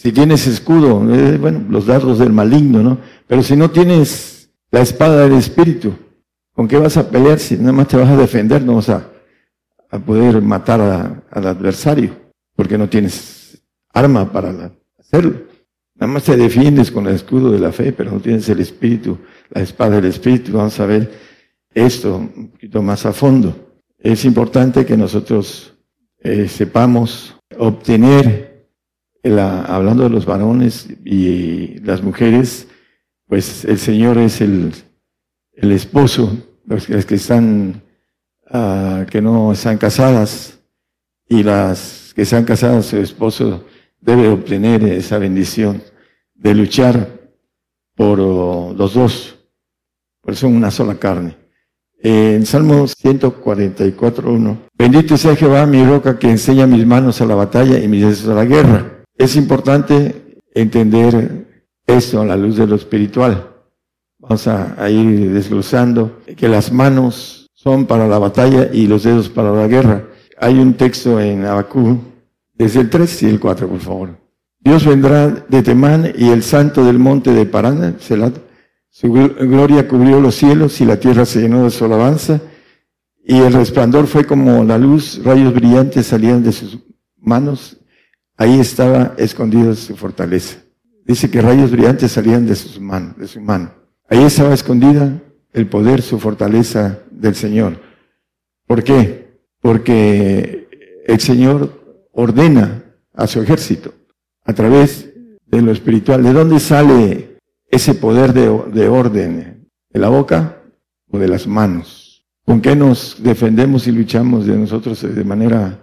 Si 0.01 0.13
tienes 0.13 0.47
escudo, 0.47 1.13
eh, 1.13 1.37
bueno, 1.37 1.65
los 1.69 1.85
dardos 1.85 2.19
del 2.19 2.31
maligno, 2.31 2.81
¿no? 2.81 2.99
Pero 3.27 3.43
si 3.43 3.57
no 3.57 3.69
tienes 3.69 4.49
la 4.71 4.79
espada 4.79 5.27
del 5.27 5.33
Espíritu, 5.33 5.93
¿con 6.53 6.69
qué 6.69 6.77
vas 6.77 6.95
a 6.95 7.09
pelear 7.09 7.37
si 7.37 7.57
nada 7.57 7.73
más 7.73 7.89
te 7.89 7.97
vas 7.97 8.07
a 8.07 8.15
defender? 8.15 8.61
No 8.61 8.75
vas 8.75 8.87
a, 8.87 9.09
a 9.91 9.99
poder 9.99 10.41
matar 10.41 10.79
al 11.29 11.45
adversario, 11.45 12.11
porque 12.55 12.77
no 12.77 12.87
tienes 12.87 13.61
arma 13.91 14.31
para 14.31 14.71
hacerlo. 14.97 15.33
Nada 15.95 16.13
más 16.13 16.23
te 16.23 16.37
defiendes 16.37 16.91
con 16.91 17.05
el 17.05 17.15
escudo 17.15 17.51
de 17.51 17.59
la 17.59 17.73
fe, 17.73 17.91
pero 17.91 18.11
no 18.11 18.21
tienes 18.21 18.47
el 18.47 18.61
espíritu, 18.61 19.17
la 19.49 19.63
espada 19.63 19.97
del 19.97 20.05
espíritu. 20.05 20.53
Vamos 20.53 20.79
a 20.79 20.85
ver 20.85 21.11
esto 21.73 22.15
un 22.15 22.51
poquito 22.51 22.81
más 22.81 23.05
a 23.05 23.11
fondo. 23.11 23.81
Es 23.97 24.23
importante 24.23 24.85
que 24.85 24.95
nosotros 24.95 25.73
eh, 26.21 26.47
sepamos 26.47 27.35
obtener, 27.57 28.48
la, 29.23 29.63
hablando 29.63 30.03
de 30.03 30.09
los 30.09 30.25
varones 30.25 30.87
y 31.03 31.79
las 31.79 32.01
mujeres, 32.01 32.67
pues 33.27 33.65
el 33.65 33.77
Señor 33.77 34.17
es 34.17 34.41
el, 34.41 34.73
esposo, 35.53 36.35
los, 36.65 36.85
que 36.85 37.15
están, 37.15 37.83
uh, 38.51 39.05
que 39.05 39.21
no 39.21 39.51
están 39.51 39.77
casadas 39.77 40.59
y 41.27 41.43
las 41.43 42.11
que 42.15 42.23
están 42.23 42.43
casadas, 42.43 42.87
su 42.87 42.97
esposo 42.97 43.65
debe 44.01 44.29
obtener 44.29 44.83
esa 44.83 45.17
bendición 45.19 45.83
de 46.33 46.55
luchar 46.55 47.19
por 47.95 48.19
oh, 48.19 48.73
los 48.75 48.93
dos, 48.93 49.37
por 50.21 50.33
eso 50.33 50.47
una 50.47 50.71
sola 50.71 50.95
carne. 50.95 51.37
En 52.01 52.45
Salmo 52.45 52.85
144.1, 52.85 54.57
bendito 54.73 55.17
sea 55.17 55.35
Jehová 55.35 55.65
mi 55.65 55.83
roca 55.85 56.17
que 56.17 56.29
enseña 56.29 56.65
mis 56.65 56.85
manos 56.85 57.19
a 57.19 57.25
la 57.25 57.35
batalla 57.35 57.77
y 57.77 57.89
mis 57.89 58.01
dedos 58.01 58.25
a 58.27 58.33
la 58.33 58.45
guerra. 58.45 58.98
Es 59.19 59.35
importante 59.35 60.39
entender 60.55 61.65
esto 61.85 62.21
a 62.21 62.25
la 62.25 62.37
luz 62.37 62.55
de 62.55 62.65
lo 62.65 62.75
espiritual. 62.77 63.49
Vamos 64.17 64.47
a, 64.47 64.89
ir 64.89 65.33
desglosando 65.33 66.21
que 66.37 66.47
las 66.47 66.71
manos 66.71 67.49
son 67.53 67.85
para 67.85 68.07
la 68.07 68.17
batalla 68.17 68.69
y 68.71 68.87
los 68.87 69.03
dedos 69.03 69.27
para 69.27 69.51
la 69.51 69.67
guerra. 69.67 70.07
Hay 70.37 70.57
un 70.57 70.73
texto 70.75 71.19
en 71.19 71.43
Abacú, 71.43 71.99
desde 72.53 72.79
el 72.79 72.89
3 72.89 73.23
y 73.23 73.25
el 73.25 73.41
4, 73.41 73.67
por 73.67 73.79
favor. 73.79 74.17
Dios 74.61 74.85
vendrá 74.85 75.27
de 75.27 75.63
Temán 75.63 76.13
y 76.17 76.29
el 76.29 76.41
santo 76.41 76.85
del 76.85 76.97
monte 76.97 77.33
de 77.33 77.45
Parán, 77.45 77.97
su 78.89 79.11
gloria 79.11 79.85
cubrió 79.85 80.21
los 80.21 80.35
cielos 80.35 80.79
y 80.79 80.85
la 80.85 80.97
tierra 80.97 81.25
se 81.25 81.41
llenó 81.41 81.65
de 81.65 81.71
su 81.71 81.83
alabanza 81.83 82.41
y 83.23 83.37
el 83.37 83.51
resplandor 83.51 84.07
fue 84.07 84.25
como 84.25 84.63
la 84.63 84.77
luz, 84.77 85.21
rayos 85.23 85.53
brillantes 85.53 86.07
salían 86.07 86.41
de 86.41 86.53
sus 86.53 86.79
manos, 87.17 87.79
ahí 88.39 88.59
estaba 88.59 89.13
escondida 89.17 89.75
su 89.75 89.95
fortaleza. 89.95 90.57
Dice 91.05 91.29
que 91.29 91.41
rayos 91.41 91.71
brillantes 91.71 92.13
salían 92.13 92.47
de, 92.47 92.55
sus 92.55 92.79
manos, 92.79 93.17
de 93.17 93.27
su 93.27 93.41
mano. 93.41 93.71
Ahí 94.09 94.23
estaba 94.23 94.53
escondida 94.53 95.21
el 95.51 95.67
poder, 95.67 96.01
su 96.01 96.19
fortaleza 96.19 96.99
del 97.11 97.35
Señor. 97.35 97.81
¿Por 98.65 98.83
qué? 98.83 99.39
Porque 99.59 101.03
el 101.05 101.19
Señor 101.19 102.07
ordena 102.13 102.83
a 103.13 103.27
su 103.27 103.41
ejército 103.41 103.93
a 104.45 104.53
través 104.53 105.11
de 105.45 105.61
lo 105.61 105.71
espiritual. 105.71 106.23
¿De 106.23 106.31
dónde 106.31 106.59
sale 106.59 107.39
ese 107.67 107.93
poder 107.93 108.31
de, 108.33 108.87
orden? 108.87 109.67
¿De 109.89 109.99
la 109.99 110.07
boca 110.07 110.61
o 111.11 111.19
de 111.19 111.27
las 111.27 111.45
manos? 111.45 112.25
¿Con 112.45 112.61
qué 112.61 112.73
nos 112.75 113.21
defendemos 113.21 113.85
y 113.87 113.91
luchamos 113.91 114.45
de 114.45 114.55
nosotros 114.55 115.01
de 115.01 115.23
manera... 115.25 115.77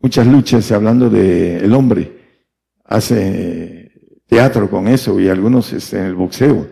muchas 0.00 0.26
luchas 0.26 0.70
hablando 0.72 1.08
del 1.08 1.64
el 1.64 1.72
hombre. 1.74 2.20
Hace 2.84 3.92
teatro 4.26 4.68
con 4.68 4.88
eso 4.88 5.20
y 5.20 5.28
algunos 5.28 5.72
este, 5.72 5.98
en 5.98 6.06
el 6.06 6.14
boxeo. 6.14 6.68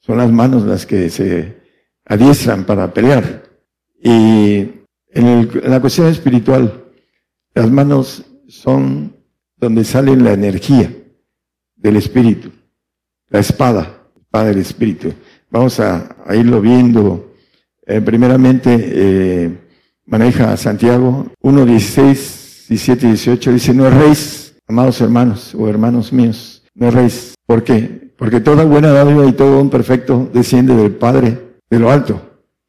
Son 0.00 0.18
las 0.18 0.30
manos 0.30 0.64
las 0.64 0.84
que 0.84 1.08
se 1.08 1.56
adiestran 2.04 2.64
para 2.64 2.92
pelear. 2.92 3.44
Y 4.02 4.58
en, 5.08 5.50
en 5.62 5.70
la 5.70 5.80
cuestión 5.80 6.08
espiritual, 6.08 6.84
las 7.54 7.70
manos 7.70 8.24
son 8.48 9.16
donde 9.56 9.84
sale 9.84 10.16
la 10.16 10.32
energía 10.32 10.90
del 11.76 11.96
Espíritu, 11.96 12.50
la 13.28 13.40
espada, 13.40 14.08
espada 14.20 14.46
del 14.46 14.58
Espíritu. 14.58 15.12
Vamos 15.50 15.78
a, 15.80 16.16
irlo 16.34 16.60
viendo. 16.60 17.32
Eh, 17.86 18.00
primeramente, 18.00 18.74
eh, 18.76 19.58
maneja 20.06 20.56
Santiago 20.56 21.26
1, 21.40 21.66
16, 21.66 22.43
17 22.68 23.06
y 23.06 23.08
18, 23.10 23.52
dice, 23.52 23.74
no 23.74 23.86
erréis, 23.86 24.56
amados 24.66 25.00
hermanos 25.00 25.54
o 25.54 25.68
hermanos 25.68 26.12
míos, 26.12 26.62
no 26.74 26.88
erréis. 26.88 27.34
¿Por 27.46 27.62
qué? 27.62 28.12
Porque 28.16 28.40
toda 28.40 28.64
buena 28.64 28.90
dádiva 28.90 29.26
y 29.26 29.32
todo 29.32 29.56
don 29.56 29.70
perfecto 29.70 30.30
desciende 30.32 30.74
del 30.74 30.92
Padre 30.92 31.38
de 31.68 31.78
lo 31.78 31.90
alto, 31.90 32.20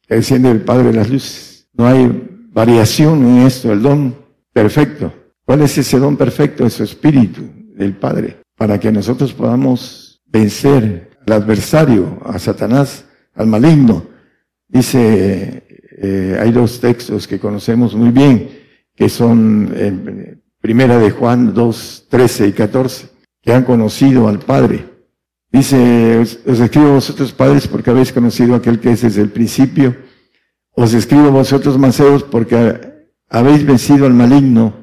que 0.06 0.16
desciende 0.16 0.48
del 0.48 0.62
Padre 0.62 0.88
de 0.88 0.92
las 0.92 1.08
luces. 1.08 1.68
No 1.72 1.86
hay 1.86 2.46
variación 2.50 3.26
en 3.26 3.46
esto, 3.46 3.72
el 3.72 3.82
don 3.82 4.16
perfecto. 4.52 5.12
¿Cuál 5.44 5.62
es 5.62 5.78
ese 5.78 5.98
don 5.98 6.16
perfecto? 6.16 6.66
Es 6.66 6.74
su 6.74 6.84
espíritu 6.84 7.42
del 7.74 7.94
Padre, 7.94 8.38
para 8.56 8.80
que 8.80 8.90
nosotros 8.90 9.32
podamos 9.32 10.22
vencer 10.26 11.10
al 11.26 11.32
adversario, 11.32 12.20
a 12.24 12.38
Satanás, 12.38 13.04
al 13.34 13.46
maligno. 13.46 14.06
Dice, 14.68 15.64
eh, 15.98 16.38
hay 16.40 16.50
dos 16.50 16.80
textos 16.80 17.26
que 17.26 17.38
conocemos 17.38 17.94
muy 17.94 18.10
bien, 18.10 18.55
que 18.96 19.08
son 19.08 19.72
en 19.76 20.42
Primera 20.60 20.98
de 20.98 21.10
Juan 21.10 21.54
2, 21.54 22.06
13 22.08 22.48
y 22.48 22.52
14, 22.52 23.08
que 23.40 23.52
han 23.52 23.62
conocido 23.62 24.26
al 24.26 24.40
Padre. 24.40 24.96
Dice, 25.52 26.18
os, 26.18 26.60
escribo 26.60 26.94
vosotros 26.94 27.32
padres 27.32 27.68
porque 27.68 27.90
habéis 27.90 28.12
conocido 28.12 28.56
aquel 28.56 28.80
que 28.80 28.90
es 28.90 29.02
desde 29.02 29.22
el 29.22 29.30
principio. 29.30 29.96
Os 30.72 30.92
escribo 30.92 31.30
vosotros 31.30 31.78
mancebos 31.78 32.24
porque 32.24 32.80
habéis 33.28 33.64
vencido 33.64 34.06
al 34.06 34.14
maligno. 34.14 34.74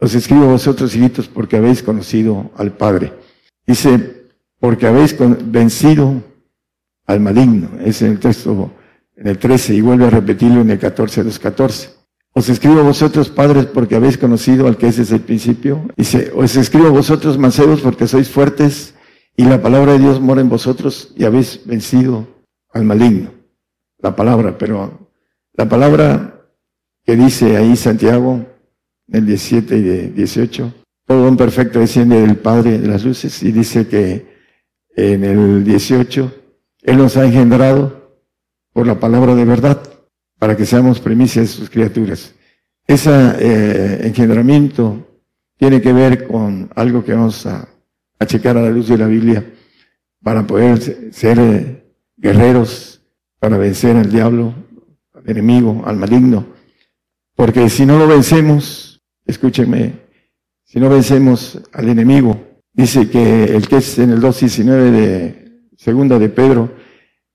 Os 0.00 0.14
escribo 0.14 0.46
vosotros 0.46 0.94
hijitos 0.96 1.28
porque 1.28 1.56
habéis 1.56 1.82
conocido 1.82 2.50
al 2.56 2.72
Padre. 2.72 3.12
Dice, 3.66 4.28
porque 4.58 4.86
habéis 4.86 5.14
vencido 5.44 6.22
al 7.06 7.20
maligno. 7.20 7.70
Es 7.84 8.02
en 8.02 8.12
el 8.12 8.18
texto, 8.18 8.72
en 9.16 9.26
el 9.26 9.38
13, 9.38 9.74
y 9.74 9.80
vuelve 9.80 10.06
a 10.06 10.10
repetirlo 10.10 10.62
en 10.62 10.70
el 10.70 10.78
14, 10.78 11.24
los 11.24 11.38
14. 11.38 11.97
Os 12.38 12.48
escribo 12.48 12.78
a 12.78 12.84
vosotros 12.84 13.30
padres 13.30 13.66
porque 13.66 13.96
habéis 13.96 14.16
conocido 14.16 14.68
al 14.68 14.76
que 14.76 14.86
es 14.86 14.96
desde 14.96 15.16
el 15.16 15.22
principio. 15.22 15.88
Dice, 15.96 16.30
os 16.36 16.54
escribo 16.54 16.86
a 16.86 16.90
vosotros 16.90 17.36
mancebos 17.36 17.80
porque 17.80 18.06
sois 18.06 18.28
fuertes 18.28 18.94
y 19.36 19.42
la 19.42 19.60
palabra 19.60 19.94
de 19.94 19.98
Dios 19.98 20.20
mora 20.20 20.40
en 20.40 20.48
vosotros 20.48 21.12
y 21.16 21.24
habéis 21.24 21.66
vencido 21.66 22.28
al 22.72 22.84
maligno. 22.84 23.32
La 23.98 24.14
palabra, 24.14 24.56
pero 24.56 25.10
la 25.54 25.68
palabra 25.68 26.46
que 27.04 27.16
dice 27.16 27.56
ahí 27.56 27.74
Santiago, 27.74 28.46
en 29.08 29.16
el 29.16 29.26
17 29.26 29.76
y 29.76 29.82
18, 30.10 30.74
todo 31.06 31.24
don 31.24 31.36
perfecto 31.36 31.80
desciende 31.80 32.20
del 32.20 32.36
Padre 32.36 32.78
de 32.78 32.86
las 32.86 33.04
luces 33.04 33.42
y 33.42 33.50
dice 33.50 33.88
que 33.88 34.28
en 34.94 35.24
el 35.24 35.64
18, 35.64 36.32
Él 36.82 36.98
nos 36.98 37.16
ha 37.16 37.24
engendrado 37.24 38.16
por 38.72 38.86
la 38.86 39.00
palabra 39.00 39.34
de 39.34 39.44
verdad 39.44 39.87
para 40.38 40.56
que 40.56 40.66
seamos 40.66 41.00
primicias 41.00 41.46
de 41.46 41.52
sus 41.52 41.70
criaturas. 41.70 42.34
Ese 42.86 43.10
eh, 43.38 44.06
engendramiento 44.06 45.20
tiene 45.56 45.80
que 45.80 45.92
ver 45.92 46.26
con 46.26 46.70
algo 46.74 47.04
que 47.04 47.12
vamos 47.12 47.44
a 47.46 47.68
a 48.18 48.26
checar 48.26 48.56
a 48.56 48.62
la 48.62 48.70
luz 48.70 48.88
de 48.88 48.98
la 48.98 49.06
Biblia 49.06 49.44
para 50.22 50.46
poder 50.46 51.12
ser 51.12 51.38
eh, 51.38 51.84
guerreros, 52.16 53.00
para 53.38 53.56
vencer 53.56 53.96
al 53.96 54.10
diablo, 54.10 54.54
al 55.14 55.30
enemigo, 55.30 55.82
al 55.86 55.96
maligno. 55.96 56.46
Porque 57.34 57.68
si 57.68 57.86
no 57.86 57.98
lo 57.98 58.08
vencemos, 58.08 59.00
escúchenme, 59.24 59.92
si 60.64 60.80
no 60.80 60.88
vencemos 60.88 61.60
al 61.72 61.88
enemigo, 61.88 62.38
dice 62.72 63.08
que 63.08 63.44
el 63.44 63.68
que 63.68 63.76
es 63.76 63.98
en 63.98 64.10
el 64.10 64.20
2.19 64.20 64.90
de 64.90 65.62
segunda 65.76 66.18
de 66.18 66.28
Pedro, 66.28 66.74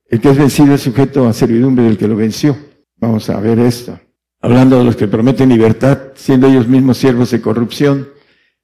el 0.10 0.20
que 0.20 0.30
es 0.30 0.38
vencido 0.38 0.76
es 0.76 0.82
sujeto 0.82 1.28
a 1.28 1.34
servidumbre 1.34 1.86
del 1.86 1.98
que 1.98 2.08
lo 2.08 2.18
venció. 2.18 2.58
Vamos 3.04 3.30
a 3.30 3.38
ver 3.42 3.60
esto. 3.60 4.00
Hablando 4.40 4.78
de 4.78 4.86
los 4.86 4.96
que 4.96 5.10
prometen 5.10 5.50
libertad, 5.50 6.14
siendo 6.16 6.48
ellos 6.48 6.70
mismos 6.70 6.98
siervos 6.98 7.32
de 7.32 7.42
corrupción, 7.42 8.08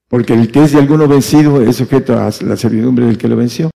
porque 0.07 0.33
el 0.33 0.49
que 0.49 0.63
es 0.63 0.71
de 0.71 0.79
alguno 0.79 1.09
vencido 1.09 1.61
es 1.61 1.75
sujeto 1.75 2.17
a 2.17 2.31
la 2.45 2.55
servidumbre 2.55 3.05
del 3.05 3.17
que 3.17 3.27
lo 3.27 3.35
venció. 3.35 3.69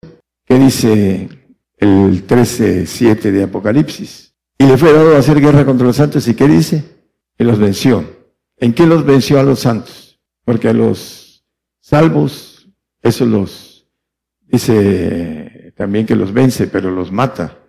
¿Qué 0.46 0.58
dice 0.58 1.28
el 1.76 2.26
13.7 2.26 3.32
de 3.32 3.44
Apocalipsis? 3.44 4.36
Y 4.58 4.66
le 4.66 4.78
fue 4.78 4.94
dado 4.94 5.18
a 5.18 5.20
hacer 5.20 5.42
guerra 5.42 5.66
contra 5.66 5.86
los 5.86 5.98
santos. 5.98 6.26
¿Y 6.30 6.34
qué 6.34 6.48
dice? 6.48 6.86
Que 7.38 7.44
los 7.44 7.60
venció. 7.60 8.06
¿En 8.56 8.74
qué 8.74 8.88
los 8.88 9.04
venció 9.04 9.42
a 9.42 9.44
los 9.44 9.60
santos? 9.60 10.18
Porque 10.46 10.70
a 10.70 10.74
los 10.74 11.44
salvos, 11.82 12.70
eso 13.02 13.26
los, 13.26 13.86
dice 14.40 15.74
también 15.76 16.06
que 16.06 16.16
los 16.16 16.32
vence, 16.32 16.68
pero 16.68 16.90
los 16.90 17.12
mata. 17.12 17.60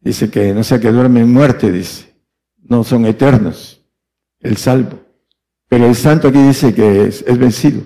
Dice 0.00 0.30
que 0.30 0.54
no 0.54 0.64
sea 0.64 0.80
que 0.80 0.90
duermen 0.90 1.24
en 1.24 1.32
muerte, 1.34 1.70
dice. 1.70 2.11
No 2.72 2.84
son 2.84 3.04
eternos. 3.04 3.84
El 4.40 4.56
salvo. 4.56 4.98
Pero 5.68 5.86
el 5.86 5.94
santo 5.94 6.28
aquí 6.28 6.38
dice 6.38 6.72
que 6.72 7.04
es 7.04 7.38
vencido 7.38 7.82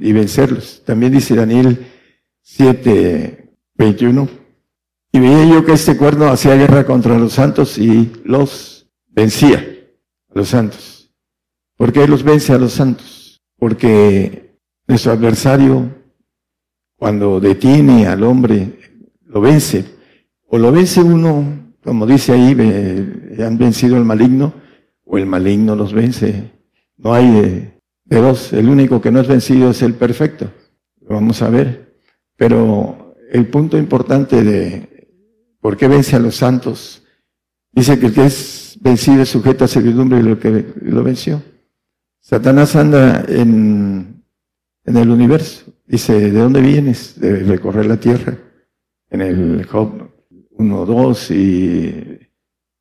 y 0.00 0.12
vencerlos. 0.12 0.82
También 0.86 1.12
dice 1.12 1.34
Daniel 1.36 1.86
7, 2.40 3.52
21. 3.74 4.26
Y 5.12 5.20
veía 5.20 5.44
yo 5.44 5.66
que 5.66 5.72
este 5.72 5.98
cuerno 5.98 6.28
hacía 6.28 6.54
guerra 6.56 6.86
contra 6.86 7.18
los 7.18 7.34
santos 7.34 7.76
y 7.76 8.10
los 8.24 8.88
vencía 9.08 9.58
a 10.30 10.38
los 10.38 10.48
santos. 10.48 11.12
¿Por 11.76 11.92
qué 11.92 12.08
los 12.08 12.22
vence 12.22 12.54
a 12.54 12.58
los 12.58 12.72
santos? 12.72 13.42
Porque 13.58 14.58
nuestro 14.86 15.12
adversario, 15.12 15.94
cuando 16.96 17.38
detiene 17.38 18.06
al 18.06 18.22
hombre, 18.22 18.78
lo 19.26 19.42
vence. 19.42 19.84
O 20.46 20.56
lo 20.56 20.72
vence 20.72 21.02
uno, 21.02 21.65
como 21.86 22.04
dice 22.04 22.32
ahí, 22.32 22.50
han 23.38 23.58
vencido 23.58 23.96
al 23.96 24.04
maligno, 24.04 24.52
o 25.04 25.18
el 25.18 25.26
maligno 25.26 25.76
los 25.76 25.92
vence. 25.92 26.50
No 26.96 27.14
hay 27.14 27.26
eh, 27.26 27.80
de 28.04 28.20
dos, 28.20 28.52
el 28.52 28.68
único 28.68 29.00
que 29.00 29.12
no 29.12 29.20
es 29.20 29.28
vencido 29.28 29.70
es 29.70 29.82
el 29.82 29.94
perfecto. 29.94 30.50
Lo 31.00 31.14
vamos 31.14 31.42
a 31.42 31.48
ver. 31.48 31.94
Pero 32.36 33.14
el 33.30 33.46
punto 33.46 33.78
importante 33.78 34.42
de 34.42 35.08
por 35.60 35.76
qué 35.76 35.86
vence 35.86 36.16
a 36.16 36.18
los 36.18 36.34
santos, 36.34 37.04
dice 37.70 38.00
que 38.00 38.06
el 38.06 38.14
que 38.14 38.26
es 38.26 38.76
vencido 38.80 39.22
es 39.22 39.28
sujeto 39.28 39.64
a 39.64 39.68
servidumbre 39.68 40.18
de 40.18 40.24
lo 40.24 40.40
que 40.40 40.66
lo 40.82 41.04
venció. 41.04 41.40
Satanás 42.20 42.74
anda 42.74 43.24
en, 43.28 44.24
en 44.84 44.96
el 44.96 45.08
universo. 45.08 45.72
Dice, 45.86 46.32
¿de 46.32 46.40
dónde 46.40 46.60
vienes? 46.60 47.20
De 47.20 47.44
recorrer 47.44 47.86
la 47.86 48.00
tierra. 48.00 48.36
En 49.08 49.20
el 49.20 49.64
Job 49.66 50.15
1, 50.58 50.86
2 50.86 51.30
y, 51.30 52.18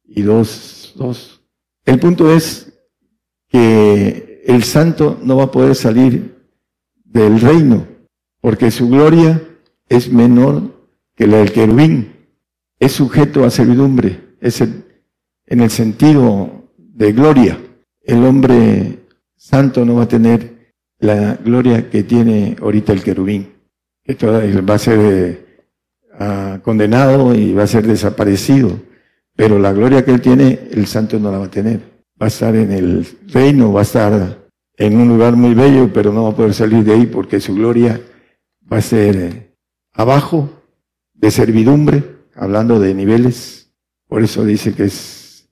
y 0.03 0.21
2, 0.21 0.93
2. 0.95 1.41
El 1.85 1.99
punto 1.99 2.33
es 2.33 2.73
que 3.49 4.43
el 4.45 4.63
santo 4.63 5.19
no 5.21 5.37
va 5.37 5.45
a 5.45 5.51
poder 5.51 5.75
salir 5.75 6.35
del 7.03 7.39
reino, 7.39 7.87
porque 8.41 8.71
su 8.71 8.89
gloria 8.89 9.41
es 9.87 10.11
menor 10.11 10.89
que 11.15 11.27
la 11.27 11.37
del 11.37 11.51
querubín. 11.51 12.13
Es 12.79 12.93
sujeto 12.93 13.43
a 13.43 13.49
servidumbre, 13.49 14.35
es 14.41 14.61
en 14.61 15.61
el 15.61 15.69
sentido 15.69 16.69
de 16.77 17.13
gloria. 17.13 17.59
El 18.01 18.23
hombre 18.25 19.05
santo 19.35 19.85
no 19.85 19.95
va 19.95 20.03
a 20.03 20.07
tener 20.07 20.73
la 20.99 21.35
gloria 21.35 21.89
que 21.89 22.03
tiene 22.03 22.55
ahorita 22.61 22.93
el 22.93 23.03
querubín. 23.03 23.53
Esto 24.03 24.27
va 24.27 24.75
a 24.75 24.79
ser 24.79 25.44
ah, 26.19 26.59
condenado 26.63 27.33
y 27.35 27.53
va 27.53 27.63
a 27.63 27.67
ser 27.67 27.85
desaparecido. 27.87 28.79
Pero 29.35 29.59
la 29.59 29.73
gloria 29.73 30.05
que 30.05 30.11
él 30.11 30.21
tiene, 30.21 30.67
el 30.71 30.87
santo 30.87 31.19
no 31.19 31.31
la 31.31 31.39
va 31.39 31.45
a 31.45 31.51
tener 31.51 31.95
va 32.21 32.27
a 32.27 32.29
estar 32.29 32.55
en 32.55 32.71
el 32.71 33.05
reino, 33.27 33.73
va 33.73 33.81
a 33.81 33.83
estar 33.83 34.49
en 34.77 34.97
un 34.97 35.09
lugar 35.09 35.35
muy 35.35 35.53
bello, 35.53 35.91
pero 35.93 36.13
no 36.13 36.23
va 36.23 36.29
a 36.29 36.35
poder 36.35 36.53
salir 36.53 36.83
de 36.83 36.93
ahí 36.93 37.05
porque 37.05 37.39
su 37.39 37.55
gloria 37.55 37.99
va 38.71 38.77
a 38.77 38.81
ser 38.81 39.15
eh, 39.15 39.55
abajo 39.93 40.49
de 41.13 41.31
servidumbre, 41.31 42.03
hablando 42.35 42.79
de 42.79 42.93
niveles. 42.93 43.71
Por 44.07 44.23
eso 44.23 44.45
dice 44.45 44.73
que 44.73 44.85
es 44.85 45.49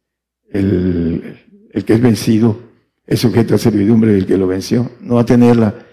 el, 0.52 1.40
el 1.72 1.86
que 1.86 1.94
es 1.94 2.02
vencido, 2.02 2.60
es 3.06 3.20
sujeto 3.20 3.56
a 3.56 3.58
servidumbre 3.58 4.14
del 4.14 4.26
que 4.26 4.38
lo 4.38 4.48
venció. 4.48 4.90
No 5.02 5.16
va 5.16 5.22
a 5.22 5.26
tener 5.26 5.58
la, 5.58 5.86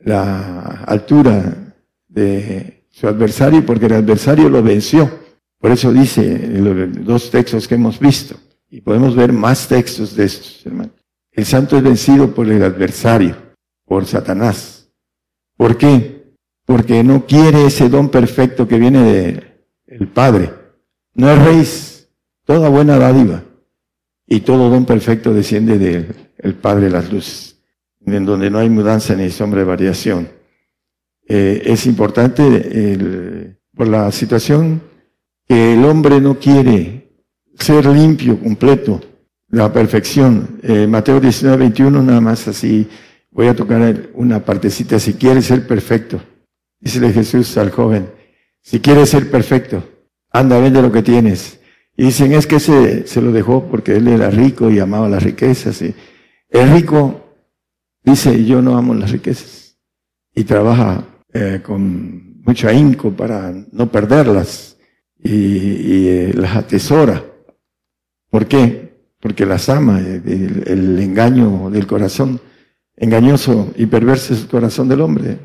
la 0.00 0.82
altura 0.86 1.74
de 2.08 2.81
su 2.92 3.08
adversario 3.08 3.66
porque 3.66 3.86
el 3.86 3.94
adversario 3.94 4.48
lo 4.48 4.62
venció. 4.62 5.10
Por 5.58 5.72
eso 5.72 5.92
dice 5.92 6.38
los 6.58 7.04
dos 7.04 7.30
textos 7.30 7.66
que 7.66 7.74
hemos 7.74 7.98
visto. 7.98 8.36
Y 8.70 8.80
podemos 8.80 9.16
ver 9.16 9.32
más 9.32 9.66
textos 9.66 10.14
de 10.14 10.24
estos, 10.24 10.64
hermanos. 10.64 10.92
El 11.32 11.44
santo 11.44 11.76
es 11.76 11.82
vencido 11.82 12.32
por 12.34 12.48
el 12.48 12.62
adversario, 12.62 13.36
por 13.84 14.06
Satanás. 14.06 14.88
¿Por 15.56 15.76
qué? 15.76 16.34
Porque 16.64 17.02
no 17.02 17.26
quiere 17.26 17.66
ese 17.66 17.88
don 17.88 18.08
perfecto 18.08 18.68
que 18.68 18.78
viene 18.78 19.58
del 19.86 20.08
Padre. 20.08 20.52
No 21.14 21.30
es 21.30 21.44
rey, 21.44 21.68
toda 22.44 22.68
buena 22.68 22.98
dádiva 22.98 23.42
y 24.26 24.40
todo 24.40 24.70
don 24.70 24.84
perfecto 24.84 25.34
desciende 25.34 25.78
del 25.78 26.54
Padre 26.54 26.86
de 26.86 26.90
las 26.90 27.12
luces, 27.12 27.58
en 28.04 28.24
donde 28.24 28.50
no 28.50 28.58
hay 28.58 28.70
mudanza 28.70 29.14
ni 29.14 29.30
sombra 29.30 29.60
de 29.60 29.66
variación. 29.66 30.41
Eh, 31.26 31.62
es 31.64 31.86
importante 31.86 33.56
por 33.74 33.88
la 33.88 34.10
situación 34.12 34.82
que 35.46 35.74
el 35.74 35.84
hombre 35.84 36.20
no 36.20 36.38
quiere 36.38 37.02
ser 37.58 37.86
limpio, 37.86 38.38
completo, 38.38 39.00
la 39.48 39.72
perfección. 39.72 40.60
Eh, 40.62 40.86
Mateo 40.86 41.20
19, 41.20 41.56
21, 41.58 42.02
nada 42.02 42.20
más 42.20 42.48
así, 42.48 42.88
voy 43.30 43.46
a 43.46 43.54
tocar 43.54 44.10
una 44.14 44.44
partecita, 44.44 44.98
si 44.98 45.14
quieres 45.14 45.46
ser 45.46 45.66
perfecto. 45.66 46.20
Dice 46.80 47.12
Jesús 47.12 47.56
al 47.58 47.70
joven, 47.70 48.10
si 48.60 48.80
quieres 48.80 49.10
ser 49.10 49.30
perfecto, 49.30 49.84
anda, 50.30 50.58
vende 50.58 50.82
lo 50.82 50.90
que 50.90 51.02
tienes. 51.02 51.60
Y 51.96 52.04
dicen, 52.04 52.32
es 52.32 52.46
que 52.46 52.58
se, 52.58 53.06
se 53.06 53.20
lo 53.20 53.30
dejó 53.32 53.68
porque 53.70 53.96
él 53.96 54.08
era 54.08 54.30
rico 54.30 54.70
y 54.70 54.78
amaba 54.78 55.08
las 55.08 55.22
riquezas. 55.22 55.80
Y 55.82 55.94
el 56.48 56.72
rico 56.72 57.20
dice, 58.02 58.44
yo 58.44 58.62
no 58.62 58.76
amo 58.76 58.94
las 58.94 59.12
riquezas. 59.12 59.76
Y 60.34 60.44
trabaja 60.44 61.04
eh, 61.32 61.60
con 61.62 62.42
mucho 62.42 62.68
ahínco 62.68 63.12
para 63.12 63.52
no 63.72 63.90
perderlas. 63.90 64.76
Y, 65.24 66.08
eh, 66.08 66.32
las 66.34 66.56
atesora. 66.56 67.22
¿Por 68.28 68.46
qué? 68.46 68.92
Porque 69.20 69.46
las 69.46 69.68
ama. 69.68 70.00
El, 70.00 70.64
el 70.66 70.98
engaño 70.98 71.70
del 71.70 71.86
corazón, 71.86 72.40
engañoso 72.96 73.72
y 73.76 73.86
perverso 73.86 74.34
es 74.34 74.42
el 74.42 74.48
corazón 74.48 74.88
del 74.88 75.00
hombre 75.00 75.38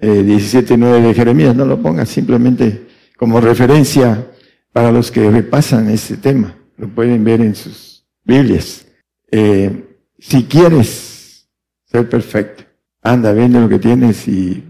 eh, 0.00 0.22
17.9 0.24 1.02
de 1.02 1.14
Jeremías, 1.14 1.56
no 1.56 1.64
lo 1.64 1.82
pongas 1.82 2.08
simplemente 2.08 2.86
como 3.16 3.40
referencia 3.40 4.30
para 4.72 4.92
los 4.92 5.10
que 5.10 5.28
repasan 5.30 5.90
este 5.90 6.16
tema. 6.16 6.54
Lo 6.76 6.88
pueden 6.88 7.24
ver 7.24 7.40
en 7.40 7.54
sus 7.54 8.06
Biblias. 8.24 8.86
Eh, 9.30 9.84
si 10.18 10.44
quieres 10.44 11.48
ser 11.84 12.08
perfecto, 12.08 12.64
anda, 13.02 13.32
vende 13.32 13.60
lo 13.60 13.68
que 13.68 13.78
tienes 13.78 14.28
y 14.28 14.62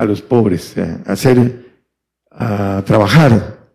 a 0.00 0.06
los 0.06 0.22
pobres, 0.22 0.74
eh, 0.78 0.96
hacer, 1.04 1.82
a 2.30 2.82
trabajar 2.86 3.68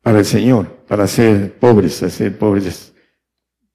para 0.00 0.20
el 0.20 0.24
Señor, 0.24 0.68
para 0.86 1.08
ser 1.08 1.58
pobres, 1.58 2.00
hacer 2.00 2.38
pobres, 2.38 2.94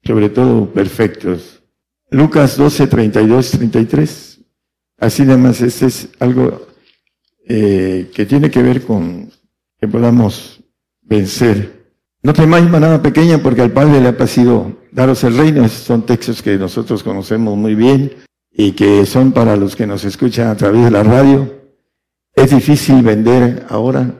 sobre 0.02 0.30
todo 0.30 0.72
perfectos. 0.72 1.62
Lucas 2.10 2.56
12, 2.56 2.86
32, 2.86 3.50
33. 3.50 4.40
Así 4.96 5.24
además, 5.24 5.60
este 5.60 5.86
es 5.86 6.08
algo 6.20 6.68
eh, 7.46 8.10
que 8.14 8.24
tiene 8.24 8.50
que 8.50 8.62
ver 8.62 8.82
con 8.86 9.30
que 9.78 9.86
podamos 9.86 10.64
vencer. 11.02 11.84
No 12.22 12.32
temáis 12.32 12.66
manada 12.70 13.02
pequeña 13.02 13.42
porque 13.42 13.60
al 13.60 13.72
Padre 13.72 14.00
le 14.00 14.08
ha 14.08 14.16
pasado 14.16 14.74
daros 14.90 15.22
el 15.24 15.36
reino. 15.36 15.68
son 15.68 16.06
textos 16.06 16.40
que 16.40 16.56
nosotros 16.56 17.02
conocemos 17.02 17.58
muy 17.58 17.74
bien 17.74 18.12
y 18.50 18.72
que 18.72 19.04
son 19.04 19.32
para 19.32 19.54
los 19.54 19.76
que 19.76 19.86
nos 19.86 20.06
escuchan 20.06 20.48
a 20.48 20.56
través 20.56 20.82
de 20.82 20.90
la 20.90 21.02
radio. 21.02 21.59
Es 22.34 22.50
difícil 22.50 23.02
vender 23.02 23.66
ahora, 23.68 24.14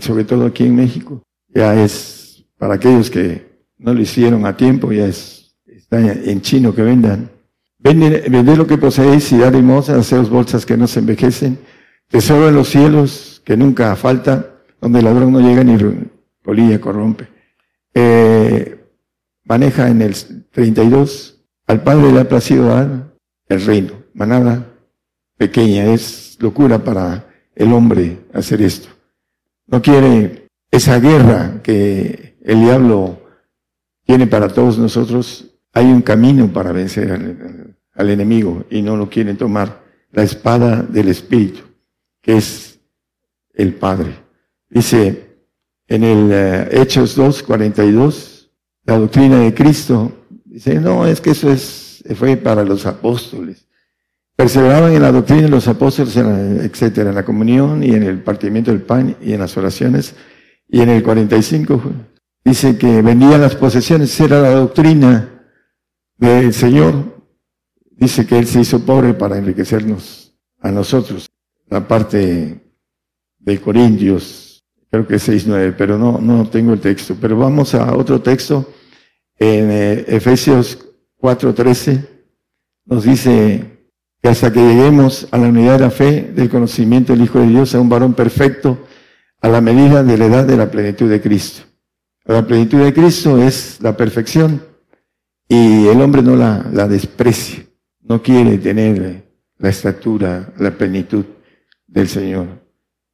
sobre 0.00 0.24
todo 0.24 0.46
aquí 0.46 0.64
en 0.64 0.76
México. 0.76 1.22
Ya 1.48 1.74
es 1.74 2.44
para 2.58 2.74
aquellos 2.74 3.10
que 3.10 3.66
no 3.78 3.92
lo 3.92 4.00
hicieron 4.00 4.46
a 4.46 4.56
tiempo, 4.56 4.92
ya 4.92 5.06
es, 5.06 5.56
está 5.66 6.00
en 6.00 6.40
chino 6.40 6.74
que 6.74 6.82
vendan. 6.82 7.30
Vended, 7.78 8.56
lo 8.56 8.66
que 8.66 8.78
poseéis 8.78 9.32
y 9.32 9.38
dad 9.38 9.52
limosna, 9.52 9.96
haceos 9.96 10.30
bolsas 10.30 10.64
que 10.64 10.76
no 10.76 10.86
se 10.86 11.00
envejecen, 11.00 11.58
tesoro 12.08 12.48
en 12.48 12.54
los 12.54 12.68
cielos 12.68 13.42
que 13.44 13.56
nunca 13.56 13.96
falta, 13.96 14.54
donde 14.80 15.00
el 15.00 15.04
ladrón 15.04 15.32
no 15.32 15.40
llega 15.40 15.64
ni 15.64 15.76
polilla 16.42 16.80
corrompe. 16.80 17.26
Eh, 17.92 18.86
maneja 19.44 19.88
en 19.88 20.02
el 20.02 20.14
32, 20.50 21.44
al 21.66 21.82
Padre 21.82 22.12
le 22.12 22.20
ha 22.20 22.28
placido 22.28 22.66
dar 22.66 23.14
el 23.48 23.64
reino. 23.64 23.94
Manada 24.14 24.68
pequeña, 25.36 25.86
es 25.86 26.36
locura 26.38 26.84
para 26.84 27.31
el 27.54 27.72
hombre 27.72 28.18
hacer 28.32 28.62
esto. 28.62 28.88
No 29.66 29.80
quiere 29.80 30.48
esa 30.70 30.98
guerra 30.98 31.60
que 31.62 32.36
el 32.42 32.60
diablo 32.60 33.20
tiene 34.04 34.26
para 34.26 34.48
todos 34.48 34.78
nosotros. 34.78 35.46
Hay 35.72 35.86
un 35.86 36.02
camino 36.02 36.52
para 36.52 36.72
vencer 36.72 37.12
al, 37.94 38.10
enemigo 38.10 38.64
y 38.70 38.82
no 38.82 38.96
lo 38.96 39.08
quieren 39.08 39.36
tomar. 39.36 39.82
La 40.10 40.22
espada 40.22 40.82
del 40.82 41.08
Espíritu, 41.08 41.62
que 42.20 42.36
es 42.36 42.78
el 43.54 43.74
Padre. 43.74 44.14
Dice 44.68 45.32
en 45.86 46.04
el 46.04 46.30
eh, 46.32 46.68
Hechos 46.82 47.14
2, 47.14 47.42
42, 47.42 48.50
la 48.84 48.98
doctrina 48.98 49.40
de 49.40 49.54
Cristo, 49.54 50.26
dice, 50.44 50.80
no, 50.80 51.06
es 51.06 51.20
que 51.20 51.30
eso 51.30 51.50
es, 51.50 52.04
fue 52.16 52.36
para 52.36 52.64
los 52.64 52.84
apóstoles. 52.86 53.66
Perseveraban 54.36 54.92
en 54.92 55.02
la 55.02 55.12
doctrina 55.12 55.42
de 55.42 55.48
los 55.48 55.68
apóstoles, 55.68 56.16
etcétera, 56.16 57.10
en 57.10 57.14
la 57.14 57.24
comunión 57.24 57.82
y 57.84 57.90
en 57.94 58.02
el 58.02 58.22
partimiento 58.22 58.70
del 58.70 58.82
pan 58.82 59.16
y 59.20 59.32
en 59.32 59.40
las 59.40 59.56
oraciones. 59.56 60.14
Y 60.68 60.80
en 60.80 60.88
el 60.88 61.02
45 61.02 61.82
dice 62.44 62.76
que 62.78 63.02
vendían 63.02 63.40
las 63.40 63.54
posesiones, 63.54 64.18
era 64.20 64.40
la 64.40 64.50
doctrina 64.50 65.44
del 66.16 66.52
Señor, 66.54 67.24
dice 67.90 68.26
que 68.26 68.38
Él 68.38 68.46
se 68.46 68.60
hizo 68.60 68.84
pobre 68.84 69.14
para 69.14 69.36
enriquecernos 69.36 70.34
a 70.60 70.70
nosotros. 70.70 71.28
La 71.68 71.86
parte 71.86 72.60
de 73.38 73.60
Corintios, 73.60 74.64
creo 74.90 75.06
que 75.06 75.16
es 75.16 75.28
6.9, 75.28 75.74
pero 75.76 75.98
no, 75.98 76.18
no 76.18 76.48
tengo 76.48 76.72
el 76.72 76.80
texto. 76.80 77.16
Pero 77.20 77.36
vamos 77.36 77.74
a 77.74 77.94
otro 77.94 78.20
texto. 78.20 78.72
En 79.38 79.70
eh, 79.70 80.04
Efesios 80.08 80.78
4.13 81.20 82.06
nos 82.86 83.04
dice 83.04 83.71
que 84.22 84.28
hasta 84.28 84.52
que 84.52 84.60
lleguemos 84.60 85.26
a 85.30 85.38
la 85.38 85.48
unidad 85.48 85.78
de 85.78 85.84
la 85.84 85.90
fe, 85.90 86.32
del 86.34 86.48
conocimiento 86.48 87.12
del 87.12 87.22
Hijo 87.22 87.40
de 87.40 87.48
Dios, 87.48 87.74
a 87.74 87.80
un 87.80 87.88
varón 87.88 88.14
perfecto, 88.14 88.86
a 89.40 89.48
la 89.48 89.60
medida 89.60 90.04
de 90.04 90.16
la 90.16 90.26
edad 90.26 90.46
de 90.46 90.56
la 90.56 90.70
plenitud 90.70 91.10
de 91.10 91.20
Cristo. 91.20 91.62
La 92.24 92.46
plenitud 92.46 92.78
de 92.82 92.94
Cristo 92.94 93.42
es 93.42 93.78
la 93.80 93.96
perfección 93.96 94.62
y 95.48 95.88
el 95.88 96.00
hombre 96.00 96.22
no 96.22 96.36
la, 96.36 96.64
la 96.72 96.86
desprecia 96.86 97.64
no 98.02 98.22
quiere 98.22 98.58
tener 98.58 99.24
la 99.58 99.68
estatura, 99.68 100.52
la 100.58 100.70
plenitud 100.72 101.24
del 101.86 102.08
Señor, 102.08 102.46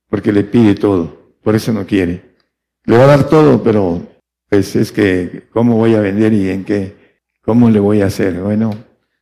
porque 0.08 0.32
le 0.32 0.44
pide 0.44 0.74
todo, 0.74 1.34
por 1.42 1.54
eso 1.54 1.72
no 1.72 1.86
quiere. 1.86 2.36
Le 2.84 2.96
va 2.96 3.04
a 3.04 3.08
dar 3.08 3.28
todo, 3.28 3.62
pero 3.62 4.02
pues 4.48 4.74
es 4.76 4.90
que, 4.92 5.46
¿cómo 5.52 5.76
voy 5.76 5.94
a 5.94 6.00
vender 6.00 6.32
y 6.32 6.48
en 6.48 6.64
qué? 6.64 6.96
¿Cómo 7.42 7.70
le 7.70 7.80
voy 7.80 8.00
a 8.00 8.06
hacer? 8.06 8.40
Bueno, 8.40 8.74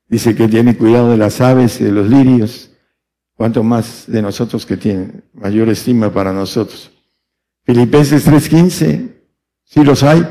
dice 0.09 0.35
que 0.35 0.49
tiene 0.49 0.77
cuidado 0.77 1.11
de 1.11 1.16
las 1.16 1.40
aves 1.40 1.81
y 1.81 1.85
de 1.85 1.92
los 1.92 2.09
lirios, 2.09 2.71
cuanto 3.35 3.62
más 3.62 4.05
de 4.07 4.23
nosotros 4.23 4.64
que 4.64 4.77
tienen 4.77 5.25
mayor 5.33 5.69
estima 5.69 6.12
para 6.12 6.33
nosotros. 6.33 6.90
Filipenses 7.64 8.27
3:15, 8.27 9.12
sí 9.64 9.85
los 9.85 10.03
hay, 10.03 10.27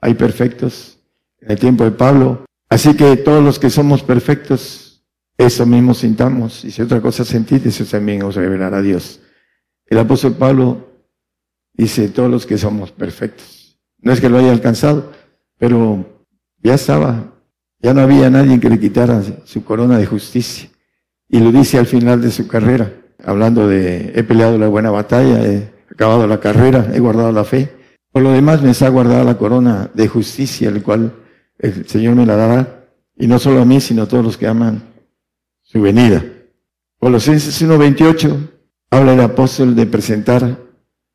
hay 0.00 0.14
perfectos. 0.14 0.98
En 1.40 1.50
el 1.50 1.58
tiempo 1.58 1.84
de 1.84 1.90
Pablo, 1.90 2.44
Así 2.74 2.94
que 2.96 3.16
todos 3.16 3.42
los 3.42 3.60
que 3.60 3.70
somos 3.70 4.02
perfectos, 4.02 5.04
eso 5.38 5.64
mismo 5.64 5.94
sintamos. 5.94 6.64
Y 6.64 6.72
si 6.72 6.82
otra 6.82 7.00
cosa 7.00 7.24
sentís, 7.24 7.64
eso 7.64 7.84
también 7.84 8.22
os 8.24 8.34
revelará 8.34 8.82
Dios. 8.82 9.20
El 9.86 9.98
apóstol 9.98 10.34
Pablo 10.34 10.88
dice, 11.72 12.08
todos 12.08 12.30
los 12.30 12.46
que 12.46 12.58
somos 12.58 12.90
perfectos. 12.90 13.78
No 13.98 14.12
es 14.12 14.20
que 14.20 14.28
lo 14.28 14.38
haya 14.38 14.50
alcanzado, 14.50 15.12
pero 15.58 16.24
ya 16.62 16.74
estaba, 16.74 17.33
ya 17.84 17.92
no 17.92 18.00
había 18.00 18.30
nadie 18.30 18.58
que 18.58 18.70
le 18.70 18.80
quitara 18.80 19.22
su 19.44 19.62
corona 19.62 19.98
de 19.98 20.06
justicia. 20.06 20.70
Y 21.28 21.38
lo 21.38 21.52
dice 21.52 21.78
al 21.78 21.84
final 21.84 22.22
de 22.22 22.30
su 22.30 22.48
carrera, 22.48 22.90
hablando 23.22 23.68
de, 23.68 24.10
he 24.14 24.24
peleado 24.24 24.56
la 24.56 24.68
buena 24.68 24.90
batalla, 24.90 25.44
he 25.44 25.70
acabado 25.90 26.26
la 26.26 26.40
carrera, 26.40 26.90
he 26.94 26.98
guardado 26.98 27.30
la 27.30 27.44
fe. 27.44 27.70
Por 28.10 28.22
lo 28.22 28.32
demás 28.32 28.62
me 28.62 28.70
está 28.70 28.88
guardada 28.88 29.22
la 29.22 29.36
corona 29.36 29.90
de 29.92 30.08
justicia, 30.08 30.70
el 30.70 30.82
cual 30.82 31.12
el 31.58 31.86
Señor 31.86 32.14
me 32.14 32.24
la 32.24 32.36
dará, 32.36 32.86
y 33.18 33.26
no 33.26 33.38
solo 33.38 33.60
a 33.60 33.66
mí, 33.66 33.82
sino 33.82 34.04
a 34.04 34.08
todos 34.08 34.24
los 34.24 34.38
que 34.38 34.46
aman 34.46 34.82
su 35.60 35.82
venida. 35.82 36.24
Colosenses 36.98 37.60
1.28 37.62 38.50
habla 38.92 39.12
el 39.12 39.20
apóstol 39.20 39.76
de 39.76 39.84
presentar 39.84 40.58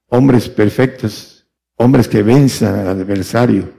hombres 0.10 0.48
perfectos, 0.48 1.48
hombres 1.78 2.08
que 2.08 2.22
venzan 2.22 2.76
al 2.76 2.90
adversario, 2.90 3.72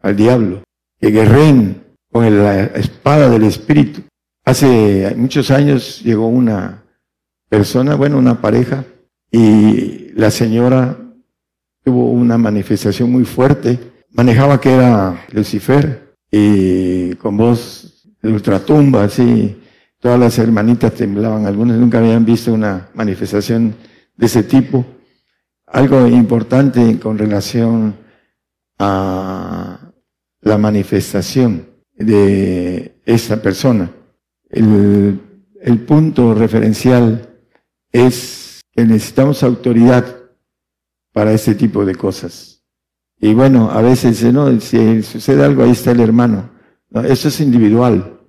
al 0.00 0.16
diablo, 0.16 0.64
que 0.98 1.12
guerren 1.12 1.91
con 2.12 2.44
la 2.44 2.64
espada 2.64 3.30
del 3.30 3.44
Espíritu. 3.44 4.02
Hace 4.44 5.14
muchos 5.16 5.50
años 5.50 6.02
llegó 6.04 6.26
una 6.28 6.84
persona, 7.48 7.94
bueno, 7.94 8.18
una 8.18 8.40
pareja, 8.40 8.84
y 9.30 10.10
la 10.12 10.30
señora 10.30 10.98
tuvo 11.82 12.10
una 12.10 12.36
manifestación 12.36 13.10
muy 13.10 13.24
fuerte. 13.24 13.78
Manejaba 14.10 14.60
que 14.60 14.72
era 14.74 15.24
Lucifer, 15.32 16.14
y 16.30 17.14
con 17.14 17.38
voz 17.38 18.06
de 18.20 18.30
ultratumba, 18.30 19.04
así, 19.04 19.62
todas 19.98 20.20
las 20.20 20.38
hermanitas 20.38 20.92
temblaban, 20.92 21.46
algunas 21.46 21.78
nunca 21.78 21.98
habían 21.98 22.26
visto 22.26 22.52
una 22.52 22.90
manifestación 22.94 23.74
de 24.16 24.26
ese 24.26 24.42
tipo. 24.42 24.84
Algo 25.66 26.06
importante 26.06 26.98
con 26.98 27.16
relación 27.16 27.96
a 28.78 29.92
la 30.42 30.58
manifestación 30.58 31.71
de 31.94 32.96
esa 33.04 33.42
persona. 33.42 33.90
El, 34.50 35.20
el 35.60 35.78
punto 35.80 36.34
referencial 36.34 37.28
es 37.92 38.60
que 38.72 38.84
necesitamos 38.84 39.42
autoridad 39.42 40.22
para 41.12 41.32
este 41.32 41.54
tipo 41.54 41.84
de 41.84 41.94
cosas. 41.94 42.62
Y 43.20 43.34
bueno, 43.34 43.70
a 43.70 43.80
veces 43.82 44.22
no, 44.32 44.60
si 44.60 45.02
sucede 45.02 45.44
algo, 45.44 45.62
ahí 45.62 45.70
está 45.70 45.92
el 45.92 46.00
hermano. 46.00 46.50
eso 47.04 47.28
es 47.28 47.40
individual. 47.40 48.20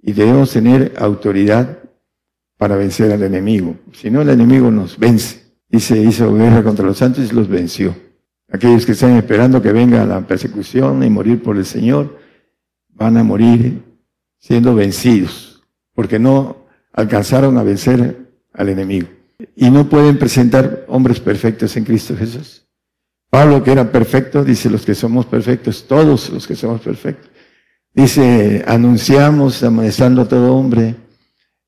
Y 0.00 0.12
debemos 0.12 0.52
tener 0.52 0.94
autoridad 0.98 1.80
para 2.56 2.76
vencer 2.76 3.12
al 3.12 3.22
enemigo. 3.22 3.76
Si 3.92 4.10
no, 4.10 4.22
el 4.22 4.30
enemigo 4.30 4.70
nos 4.70 4.98
vence. 4.98 5.42
Y 5.70 5.80
se 5.80 5.98
hizo 5.98 6.32
guerra 6.32 6.62
contra 6.62 6.86
los 6.86 6.96
santos 6.96 7.30
y 7.30 7.34
los 7.34 7.48
venció. 7.48 7.94
Aquellos 8.50 8.86
que 8.86 8.92
están 8.92 9.16
esperando 9.16 9.60
que 9.60 9.72
venga 9.72 10.06
la 10.06 10.26
persecución 10.26 11.02
y 11.02 11.10
morir 11.10 11.42
por 11.42 11.58
el 11.58 11.66
Señor, 11.66 12.18
van 12.98 13.16
a 13.16 13.24
morir 13.24 13.82
siendo 14.38 14.74
vencidos, 14.74 15.62
porque 15.94 16.18
no 16.18 16.66
alcanzaron 16.92 17.56
a 17.56 17.62
vencer 17.62 18.28
al 18.52 18.68
enemigo. 18.68 19.08
Y 19.54 19.70
no 19.70 19.88
pueden 19.88 20.18
presentar 20.18 20.84
hombres 20.88 21.20
perfectos 21.20 21.76
en 21.76 21.84
Cristo 21.84 22.16
Jesús. 22.16 22.66
Pablo, 23.30 23.62
que 23.62 23.72
era 23.72 23.92
perfecto, 23.92 24.44
dice 24.44 24.68
los 24.68 24.84
que 24.84 24.94
somos 24.94 25.26
perfectos, 25.26 25.86
todos 25.86 26.30
los 26.30 26.46
que 26.46 26.56
somos 26.56 26.80
perfectos. 26.80 27.30
Dice, 27.94 28.64
anunciamos, 28.66 29.62
amonestando 29.62 30.22
a 30.22 30.28
todo 30.28 30.54
hombre, 30.54 30.96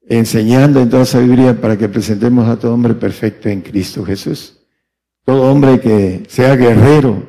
enseñando 0.08 0.80
en 0.80 0.90
toda 0.90 1.04
sabiduría 1.04 1.60
para 1.60 1.76
que 1.76 1.88
presentemos 1.88 2.48
a 2.48 2.58
todo 2.58 2.74
hombre 2.74 2.94
perfecto 2.94 3.48
en 3.48 3.60
Cristo 3.60 4.04
Jesús. 4.04 4.58
Todo 5.24 5.50
hombre 5.50 5.80
que 5.80 6.24
sea 6.28 6.56
guerrero, 6.56 7.22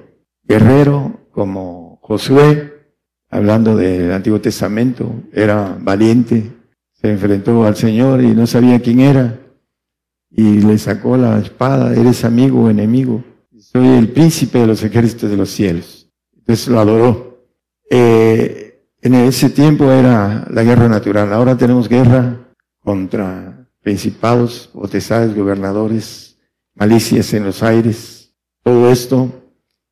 guerrero 0.43 1.27
como 1.31 1.99
Josué, 2.01 2.70
hablando 3.31 3.75
del 3.75 4.11
Antiguo 4.11 4.41
Testamento, 4.41 5.23
era 5.31 5.77
valiente, 5.79 6.51
se 6.91 7.11
enfrentó 7.11 7.63
al 7.65 7.75
Señor 7.75 8.21
y 8.21 8.35
no 8.35 8.45
sabía 8.45 8.81
quién 8.81 8.99
era, 8.99 9.39
y 10.29 10.59
le 10.59 10.77
sacó 10.77 11.17
la 11.17 11.39
espada, 11.39 11.95
eres 11.95 12.23
amigo 12.25 12.63
o 12.65 12.69
enemigo, 12.69 13.23
soy 13.57 13.87
el 13.87 14.09
príncipe 14.09 14.59
de 14.59 14.67
los 14.67 14.83
ejércitos 14.83 15.29
de 15.29 15.37
los 15.37 15.49
cielos. 15.49 16.09
Entonces 16.37 16.67
lo 16.67 16.79
adoró. 16.79 17.45
Eh, 17.89 18.85
en 19.01 19.13
ese 19.13 19.49
tiempo 19.49 19.91
era 19.91 20.45
la 20.49 20.63
guerra 20.63 20.89
natural, 20.89 21.31
ahora 21.33 21.57
tenemos 21.57 21.87
guerra 21.87 22.53
contra 22.79 23.67
principados, 23.81 24.69
potestades, 24.73 25.35
gobernadores, 25.35 26.37
malicias 26.75 27.33
en 27.33 27.45
los 27.45 27.63
aires. 27.63 28.33
Todo 28.63 28.91
esto 28.91 29.31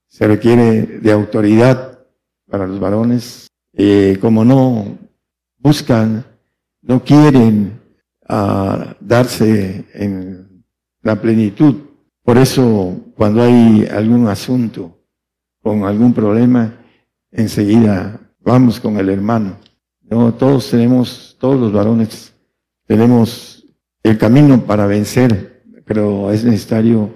se 0.08 0.28
requiere 0.28 1.00
de 1.02 1.12
autoridad 1.12 1.99
para 2.50 2.68
los 2.68 2.80
varones. 2.80 3.48
Eh, 3.74 4.18
como 4.20 4.44
no 4.44 4.98
buscan, 5.58 6.26
no 6.82 7.04
quieren 7.04 7.80
ah, 8.28 8.96
darse 9.00 9.86
en 9.94 10.64
la 11.02 11.22
plenitud. 11.22 11.76
Por 12.24 12.38
eso, 12.38 13.00
cuando 13.16 13.44
hay 13.44 13.88
algún 13.92 14.28
asunto 14.28 14.98
con 15.62 15.84
algún 15.84 16.14
problema, 16.14 16.74
enseguida 17.32 18.20
vamos 18.40 18.80
con 18.80 18.98
el 18.98 19.10
hermano. 19.10 19.58
No, 20.02 20.34
todos 20.34 20.70
tenemos, 20.70 21.38
todos 21.40 21.60
los 21.60 21.72
varones 21.72 22.34
tenemos 22.86 23.66
el 24.02 24.18
camino 24.18 24.66
para 24.66 24.88
vencer, 24.88 25.64
pero 25.86 26.32
es 26.32 26.44
necesario 26.44 27.12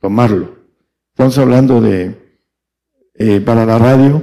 tomarlo. 0.00 0.58
Estamos 1.12 1.38
hablando 1.38 1.80
de, 1.80 2.16
eh, 3.14 3.40
para 3.40 3.66
la 3.66 3.78
radio, 3.78 4.22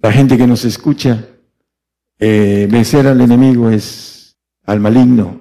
la 0.00 0.12
gente 0.12 0.36
que 0.36 0.46
nos 0.46 0.64
escucha, 0.64 1.26
eh, 2.18 2.68
vencer 2.70 3.06
al 3.06 3.20
enemigo 3.20 3.70
es, 3.70 4.36
al 4.64 4.80
maligno, 4.80 5.40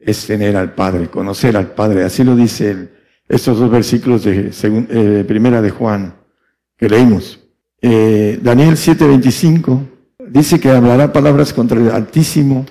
es 0.00 0.26
tener 0.26 0.56
al 0.56 0.74
Padre, 0.74 1.08
conocer 1.08 1.56
al 1.56 1.72
Padre. 1.72 2.04
Así 2.04 2.24
lo 2.24 2.36
dice 2.36 2.90
estos 3.28 3.58
dos 3.58 3.70
versículos 3.70 4.24
de 4.24 4.50
eh, 4.62 5.24
primera 5.26 5.60
de 5.60 5.70
Juan 5.70 6.14
que 6.76 6.88
leímos. 6.88 7.40
Daniel 7.80 8.76
7:25 8.76 9.80
dice 10.28 10.58
que 10.58 10.70
hablará 10.70 11.12
palabras 11.12 11.52
contra 11.52 11.78
el 11.78 11.90
Altísimo 11.90 12.66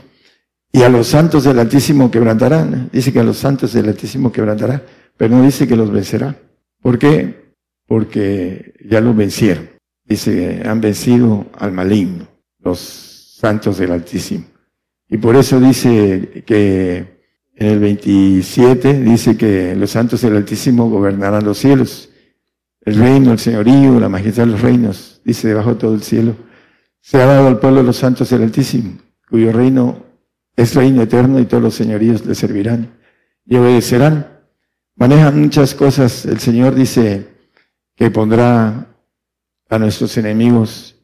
y 0.75 0.83
a 0.83 0.89
los 0.89 1.07
santos 1.07 1.45
del 1.45 1.57
Altísimo 1.59 2.11
quebrantarán. 2.11 2.89
Dice 2.91 3.13
que 3.13 3.21
a 3.21 3.23
los 3.23 3.37
santos 3.37 3.71
del 3.71 3.87
Altísimo 3.87 4.29
quebrantará, 4.29 4.83
pero 5.15 5.33
no 5.33 5.43
dice 5.43 5.65
que 5.67 5.77
los 5.77 5.89
vencerá. 5.89 6.35
¿Por 6.81 6.99
qué? 6.99 7.53
Porque 7.87 8.73
ya 8.85 8.99
lo 8.99 9.13
vencieron. 9.13 9.74
Dice, 10.05 10.61
han 10.65 10.81
vencido 10.81 11.47
al 11.57 11.71
maligno, 11.71 12.27
los 12.59 12.79
santos 13.39 13.77
del 13.77 13.91
Altísimo. 13.91 14.45
Y 15.09 15.17
por 15.17 15.35
eso 15.35 15.59
dice 15.59 16.43
que 16.45 17.15
en 17.55 17.67
el 17.67 17.79
27 17.79 19.01
dice 19.01 19.37
que 19.37 19.75
los 19.75 19.91
santos 19.91 20.21
del 20.21 20.35
Altísimo 20.35 20.89
gobernarán 20.89 21.43
los 21.43 21.57
cielos. 21.57 22.09
El 22.81 22.95
reino, 22.95 23.31
el 23.31 23.39
señorío, 23.39 23.99
la 23.99 24.09
majestad 24.09 24.45
de 24.45 24.51
los 24.51 24.61
reinos, 24.61 25.21
dice 25.25 25.47
debajo 25.47 25.73
de 25.73 25.79
todo 25.79 25.95
el 25.95 26.03
cielo, 26.03 26.35
se 27.01 27.21
ha 27.21 27.25
dado 27.25 27.47
al 27.47 27.59
pueblo 27.59 27.79
de 27.79 27.87
los 27.87 27.97
santos 27.97 28.29
del 28.29 28.43
Altísimo, 28.43 28.97
cuyo 29.29 29.51
reino 29.51 30.05
es 30.55 30.75
reino 30.75 31.01
eterno 31.01 31.39
y 31.39 31.45
todos 31.45 31.63
los 31.63 31.73
señoríos 31.73 32.25
le 32.25 32.35
servirán 32.35 32.93
y 33.45 33.57
obedecerán. 33.57 34.27
Manejan 34.95 35.39
muchas 35.39 35.75
cosas. 35.75 36.25
El 36.25 36.39
Señor 36.39 36.75
dice 36.75 37.27
que 37.95 38.09
pondrá 38.09 38.94
a 39.69 39.79
nuestros 39.79 40.17
enemigos 40.17 40.95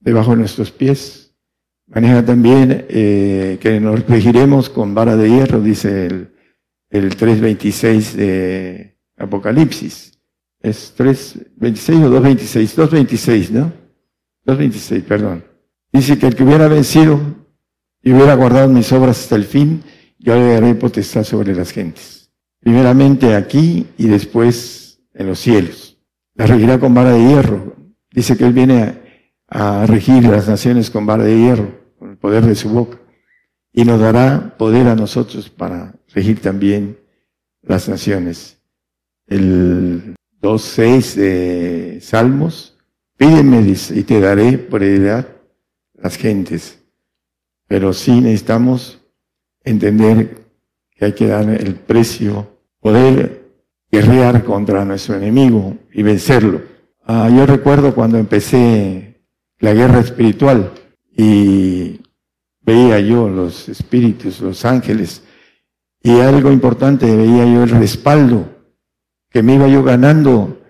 debajo 0.00 0.32
de 0.32 0.38
nuestros 0.38 0.70
pies. 0.70 1.34
Maneja 1.86 2.24
también 2.24 2.86
eh, 2.88 3.58
que 3.60 3.80
nos 3.80 4.06
regiremos 4.06 4.68
con 4.68 4.94
vara 4.94 5.16
de 5.16 5.30
hierro, 5.30 5.60
dice 5.60 6.06
el, 6.06 6.34
el 6.90 7.16
3.26 7.16 8.12
de 8.12 8.98
Apocalipsis. 9.16 10.18
¿Es 10.60 10.94
3.26 10.96 12.04
o 12.04 12.20
2.26? 12.20 12.74
2.26, 12.74 13.50
¿no? 13.50 13.72
2.26, 14.46 15.02
perdón. 15.04 15.44
Dice 15.92 16.18
que 16.18 16.26
el 16.26 16.34
que 16.34 16.44
hubiera 16.44 16.68
vencido 16.68 17.20
y 18.02 18.12
hubiera 18.12 18.34
guardado 18.34 18.68
mis 18.68 18.90
obras 18.92 19.20
hasta 19.20 19.36
el 19.36 19.44
fin, 19.44 19.82
yo 20.18 20.34
le 20.34 20.54
daré 20.54 20.74
potestad 20.74 21.24
sobre 21.24 21.54
las 21.54 21.70
gentes. 21.70 22.32
Primeramente 22.60 23.34
aquí 23.34 23.86
y 23.96 24.08
después 24.08 25.00
en 25.14 25.28
los 25.28 25.38
cielos. 25.38 25.98
La 26.34 26.46
regirá 26.46 26.78
con 26.78 26.94
vara 26.94 27.12
de 27.12 27.28
hierro. 27.28 27.75
Dice 28.16 28.36
que 28.36 28.44
Él 28.44 28.52
viene 28.52 29.00
a, 29.48 29.82
a 29.82 29.86
regir 29.86 30.24
las 30.24 30.48
naciones 30.48 30.90
con 30.90 31.06
vara 31.06 31.22
de 31.22 31.38
hierro, 31.38 31.68
con 32.00 32.10
el 32.10 32.16
poder 32.16 32.44
de 32.44 32.56
su 32.56 32.68
boca. 32.68 32.98
Y 33.72 33.84
nos 33.84 34.00
dará 34.00 34.56
poder 34.58 34.88
a 34.88 34.96
nosotros 34.96 35.48
para 35.48 35.94
regir 36.12 36.40
también 36.40 36.98
las 37.62 37.88
naciones. 37.88 38.58
El 39.28 40.16
2.6 40.42 41.14
de 41.14 41.98
Salmos, 42.02 42.76
pídeme, 43.16 43.60
y 43.60 44.02
te 44.02 44.20
daré 44.20 44.58
por 44.58 44.82
heredad 44.82 45.28
las 45.94 46.16
gentes 46.16 46.82
pero 47.68 47.92
sí 47.92 48.20
necesitamos 48.20 49.00
entender 49.64 50.46
que 50.90 51.06
hay 51.06 51.12
que 51.12 51.26
dar 51.26 51.48
el 51.48 51.74
precio, 51.74 52.58
poder 52.80 53.44
guerrear 53.90 54.44
contra 54.44 54.84
nuestro 54.84 55.16
enemigo 55.16 55.76
y 55.92 56.02
vencerlo. 56.02 56.62
Ah, 57.08 57.30
yo 57.30 57.46
recuerdo 57.46 57.94
cuando 57.94 58.18
empecé 58.18 59.22
la 59.60 59.72
guerra 59.72 60.00
espiritual 60.00 60.72
y 61.16 62.00
veía 62.62 62.98
yo 62.98 63.28
los 63.28 63.68
espíritus, 63.68 64.40
los 64.40 64.64
ángeles, 64.64 65.22
y 66.02 66.18
algo 66.18 66.50
importante, 66.50 67.06
veía 67.14 67.46
yo 67.46 67.62
el 67.62 67.70
respaldo 67.70 68.48
que 69.30 69.44
me 69.44 69.54
iba 69.54 69.68
yo 69.68 69.84
ganando 69.84 70.60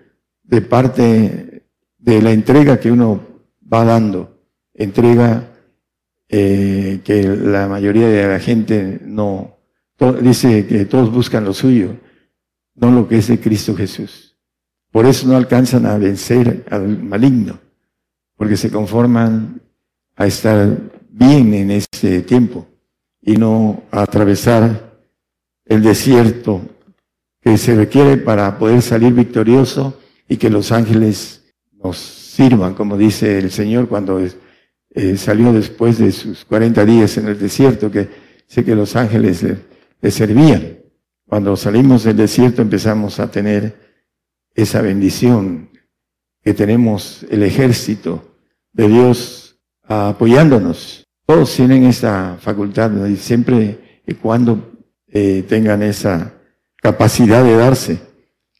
de 0.43 0.61
parte 0.61 1.67
de 1.97 2.21
la 2.21 2.31
entrega 2.31 2.79
que 2.79 2.91
uno 2.91 3.19
va 3.73 3.83
dando, 3.83 4.39
entrega 4.75 5.51
eh, 6.29 7.01
que 7.03 7.23
la 7.23 7.67
mayoría 7.67 8.09
de 8.09 8.27
la 8.27 8.39
gente 8.39 8.99
no, 9.03 9.57
dice 10.21 10.67
que 10.67 10.85
todos 10.85 11.11
buscan 11.11 11.45
lo 11.45 11.53
suyo, 11.53 11.97
no 12.75 12.91
lo 12.91 13.07
que 13.07 13.17
es 13.17 13.27
de 13.27 13.39
Cristo 13.39 13.75
Jesús. 13.75 14.26
Por 14.97 15.05
eso 15.05 15.27
no 15.27 15.37
alcanzan 15.37 15.85
a 15.85 15.95
vencer 15.99 16.65
al 16.71 17.03
maligno, 17.03 17.59
porque 18.35 18.57
se 18.57 18.71
conforman 18.71 19.61
a 20.15 20.25
estar 20.25 20.75
bien 21.11 21.53
en 21.53 21.69
este 21.69 22.23
tiempo 22.23 22.65
y 23.21 23.37
no 23.37 23.83
a 23.91 24.01
atravesar 24.01 24.97
el 25.65 25.83
desierto 25.83 26.61
que 27.39 27.59
se 27.59 27.75
requiere 27.75 28.17
para 28.17 28.57
poder 28.57 28.81
salir 28.81 29.13
victorioso 29.13 29.99
y 30.27 30.37
que 30.37 30.49
los 30.49 30.71
ángeles 30.71 31.43
nos 31.73 31.99
sirvan, 31.99 32.73
como 32.73 32.97
dice 32.97 33.37
el 33.37 33.51
Señor 33.51 33.87
cuando 33.87 34.19
eh, 34.19 35.17
salió 35.17 35.53
después 35.53 35.99
de 35.99 36.11
sus 36.11 36.43
40 36.43 36.83
días 36.85 37.15
en 37.19 37.27
el 37.27 37.37
desierto, 37.37 37.91
que 37.91 38.09
sé 38.47 38.65
que 38.65 38.73
los 38.73 38.95
ángeles 38.95 39.45
le, 40.01 40.09
servían. 40.09 40.79
Cuando 41.27 41.55
salimos 41.55 42.03
del 42.03 42.17
desierto 42.17 42.63
empezamos 42.63 43.19
a 43.19 43.29
tener 43.29 43.86
esa 44.57 44.81
bendición, 44.81 45.69
que 46.43 46.53
tenemos 46.53 47.25
el 47.29 47.43
ejército 47.43 48.37
de 48.73 48.87
Dios 48.87 49.59
apoyándonos. 49.83 51.05
Todos 51.25 51.55
tienen 51.55 51.85
esa 51.85 52.37
facultad, 52.39 53.05
y 53.05 53.15
siempre 53.17 54.01
y 54.05 54.15
cuando 54.15 54.73
eh, 55.07 55.45
tengan 55.47 55.83
esa 55.83 56.33
capacidad 56.81 57.43
de 57.43 57.55
darse. 57.55 57.99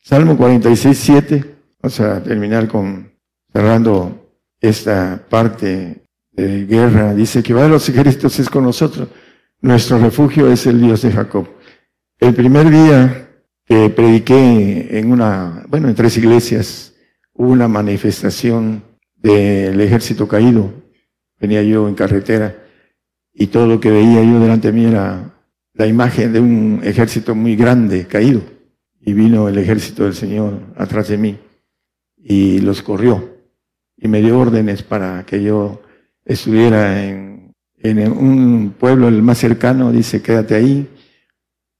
Salmo 0.03 0.37
46, 0.37 0.97
7, 0.97 1.55
vamos 1.81 1.99
a 1.99 2.21
terminar 2.21 2.67
con 2.67 3.11
cerrando 3.51 4.31
esta 4.61 5.25
parte 5.29 6.03
de 6.31 6.65
guerra, 6.65 7.15
dice 7.15 7.41
que 7.41 7.53
va 7.53 7.63
de 7.63 7.69
los 7.69 7.89
ejércitos 7.89 8.37
es 8.39 8.49
con 8.49 8.63
nosotros. 8.63 9.07
Nuestro 9.61 9.97
refugio 9.97 10.51
es 10.51 10.67
el 10.67 10.79
Dios 10.79 11.01
de 11.01 11.11
Jacob. 11.11 11.47
El 12.19 12.35
primer 12.35 12.69
día 12.69 13.26
que 13.67 13.89
prediqué 13.89 14.97
en 14.97 15.11
una, 15.11 15.65
bueno, 15.67 15.89
en 15.89 15.95
tres 15.95 16.17
iglesias, 16.17 16.95
hubo 17.33 17.51
una 17.51 17.67
manifestación 17.67 18.81
del 19.15 19.79
ejército 19.81 20.27
caído. 20.27 20.73
Venía 21.39 21.61
yo 21.61 21.87
en 21.89 21.93
carretera 21.93 22.63
y 23.33 23.47
todo 23.47 23.67
lo 23.67 23.79
que 23.79 23.91
veía 23.91 24.23
yo 24.23 24.39
delante 24.39 24.71
de 24.71 24.73
mí 24.73 24.85
era 24.85 25.33
la 25.73 25.85
imagen 25.85 26.31
de 26.31 26.39
un 26.39 26.79
ejército 26.83 27.35
muy 27.35 27.55
grande, 27.57 28.07
caído. 28.07 28.41
Y 29.01 29.13
vino 29.13 29.49
el 29.49 29.57
ejército 29.57 30.05
del 30.05 30.13
Señor 30.15 30.59
atrás 30.77 31.09
de 31.09 31.17
mí 31.17 31.37
y 32.17 32.59
los 32.59 32.81
corrió 32.81 33.37
y 33.97 34.07
me 34.07 34.21
dio 34.21 34.39
órdenes 34.39 34.83
para 34.83 35.25
que 35.25 35.43
yo 35.43 35.81
estuviera 36.23 37.03
en, 37.03 37.53
en 37.77 38.11
un 38.11 38.75
pueblo 38.77 39.07
el 39.07 39.21
más 39.21 39.39
cercano, 39.39 39.91
dice, 39.91 40.21
quédate 40.21 40.55
ahí, 40.55 40.87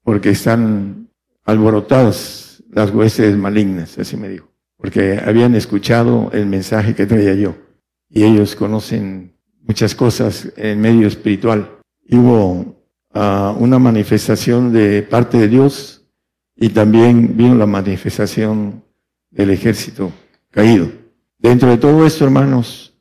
porque 0.04 0.30
están 0.30 1.07
alborotadas 1.48 2.62
las 2.70 2.92
huestes 2.92 3.36
malignas, 3.38 3.98
así 3.98 4.18
me 4.18 4.30
dijo, 4.30 4.52
porque 4.76 5.20
habían 5.26 5.56
escuchado 5.56 6.30
el 6.34 6.46
mensaje 6.46 6.94
que 6.94 7.06
traía 7.06 7.34
yo 7.34 7.56
y 8.10 8.24
ellos 8.24 8.56
conocen 8.56 9.34
muchas 9.62 9.96
cosas 9.96 10.52
en 10.58 10.80
medio 10.80 11.08
espiritual. 11.08 11.80
Y 12.06 12.18
hubo 12.18 12.84
ah, 13.14 13.56
una 13.58 13.80
manifestación 13.80 14.72
de 14.74 15.04
parte 15.04 15.38
de 15.38 15.48
Dios 15.48 16.06
y 16.56 16.70
también 16.70 17.36
vino 17.38 17.56
la 17.56 17.66
manifestación 17.66 18.84
del 19.32 19.50
ejército 19.50 20.12
caído. 20.52 20.92
Dentro 21.40 21.70
de 21.70 21.78
todo 21.78 22.06
esto, 22.06 22.26
hermanos, 22.26 22.94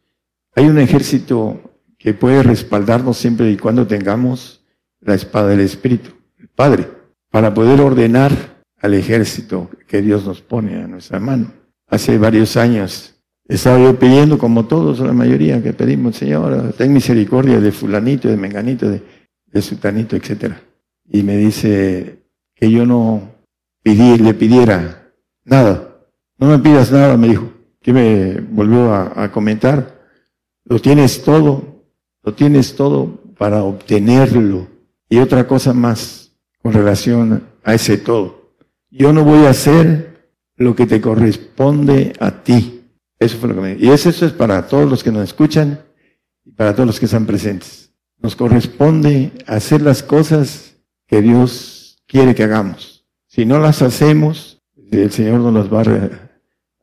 hay 0.54 0.66
un 0.66 0.78
ejército 0.78 1.60
que 1.98 2.14
puede 2.14 2.42
respaldarnos 2.44 3.16
siempre 3.16 3.50
y 3.50 3.56
cuando 3.56 3.86
tengamos 3.86 4.64
la 5.00 5.14
espada 5.14 5.48
del 5.48 5.60
Espíritu, 5.60 6.10
el 6.38 6.48
Padre, 6.48 6.95
para 7.36 7.52
poder 7.52 7.82
ordenar 7.82 8.32
al 8.80 8.94
ejército 8.94 9.68
que 9.86 10.00
Dios 10.00 10.24
nos 10.24 10.40
pone 10.40 10.82
a 10.82 10.86
nuestra 10.86 11.20
mano. 11.20 11.52
Hace 11.86 12.16
varios 12.16 12.56
años 12.56 13.14
estaba 13.46 13.78
yo 13.78 13.98
pidiendo, 13.98 14.38
como 14.38 14.64
todos, 14.64 15.00
la 15.00 15.12
mayoría 15.12 15.62
que 15.62 15.74
pedimos, 15.74 16.16
Señor, 16.16 16.72
ten 16.78 16.94
misericordia 16.94 17.60
de 17.60 17.72
fulanito, 17.72 18.26
de 18.26 18.38
menganito, 18.38 18.88
de, 18.88 19.02
de 19.52 19.60
sutanito, 19.60 20.16
etc. 20.16 20.54
Y 21.10 21.22
me 21.24 21.36
dice 21.36 22.22
que 22.54 22.70
yo 22.70 22.86
no 22.86 23.34
le 23.84 24.32
pidiera 24.32 25.12
nada. 25.44 25.94
No 26.38 26.46
me 26.46 26.58
pidas 26.58 26.90
nada, 26.90 27.18
me 27.18 27.28
dijo. 27.28 27.52
Que 27.82 27.92
me 27.92 28.40
volvió 28.40 28.94
a, 28.94 29.24
a 29.24 29.30
comentar. 29.30 30.06
Lo 30.64 30.78
tienes 30.78 31.22
todo, 31.22 31.84
lo 32.22 32.32
tienes 32.32 32.74
todo 32.74 33.20
para 33.36 33.62
obtenerlo. 33.62 34.68
Y 35.10 35.18
otra 35.18 35.46
cosa 35.46 35.74
más 35.74 36.25
con 36.66 36.74
relación 36.74 37.44
a 37.62 37.74
ese 37.74 37.96
todo. 37.96 38.52
Yo 38.90 39.12
no 39.12 39.24
voy 39.24 39.46
a 39.46 39.50
hacer 39.50 40.30
lo 40.56 40.74
que 40.74 40.86
te 40.86 41.00
corresponde 41.00 42.12
a 42.18 42.42
ti 42.42 42.76
eso 43.18 43.38
fue 43.38 43.48
lo 43.48 43.54
que 43.54 43.60
me 43.60 43.76
Y 43.78 43.88
eso, 43.88 44.10
es 44.10 44.32
para 44.32 44.66
todos 44.66 44.88
los 44.88 45.02
que 45.02 45.10
nos 45.10 45.24
escuchan 45.24 45.80
y 46.44 46.52
para 46.52 46.74
todos 46.74 46.86
los 46.86 46.98
que 46.98 47.06
están 47.06 47.26
presentes. 47.26 47.92
Nos 48.18 48.36
corresponde 48.36 49.32
hacer 49.46 49.82
las 49.82 50.02
cosas 50.02 50.76
que 51.06 51.22
Dios 51.22 52.02
quiere 52.06 52.34
que 52.34 52.44
hagamos. 52.44 53.06
Si 53.26 53.44
no 53.44 53.58
las 53.58 53.82
hacemos, 53.82 54.62
el 54.90 55.10
Señor 55.12 55.40
nos 55.40 55.54
las 55.54 55.72
va 55.72 55.82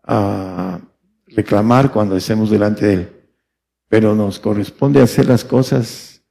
a 0.05 0.79
reclamar 1.27 1.91
cuando 1.91 2.17
estemos 2.17 2.49
delante 2.49 2.85
de 2.85 2.93
Él. 2.93 3.09
Pero 3.89 4.15
nos 4.15 4.39
corresponde 4.39 5.01
hacer 5.01 5.27
las 5.27 5.43
cosas 5.43 6.23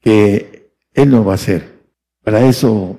que 0.00 0.72
Él 0.92 1.10
no 1.10 1.24
va 1.24 1.32
a 1.32 1.36
hacer. 1.36 1.73
Para 2.24 2.46
eso 2.46 2.98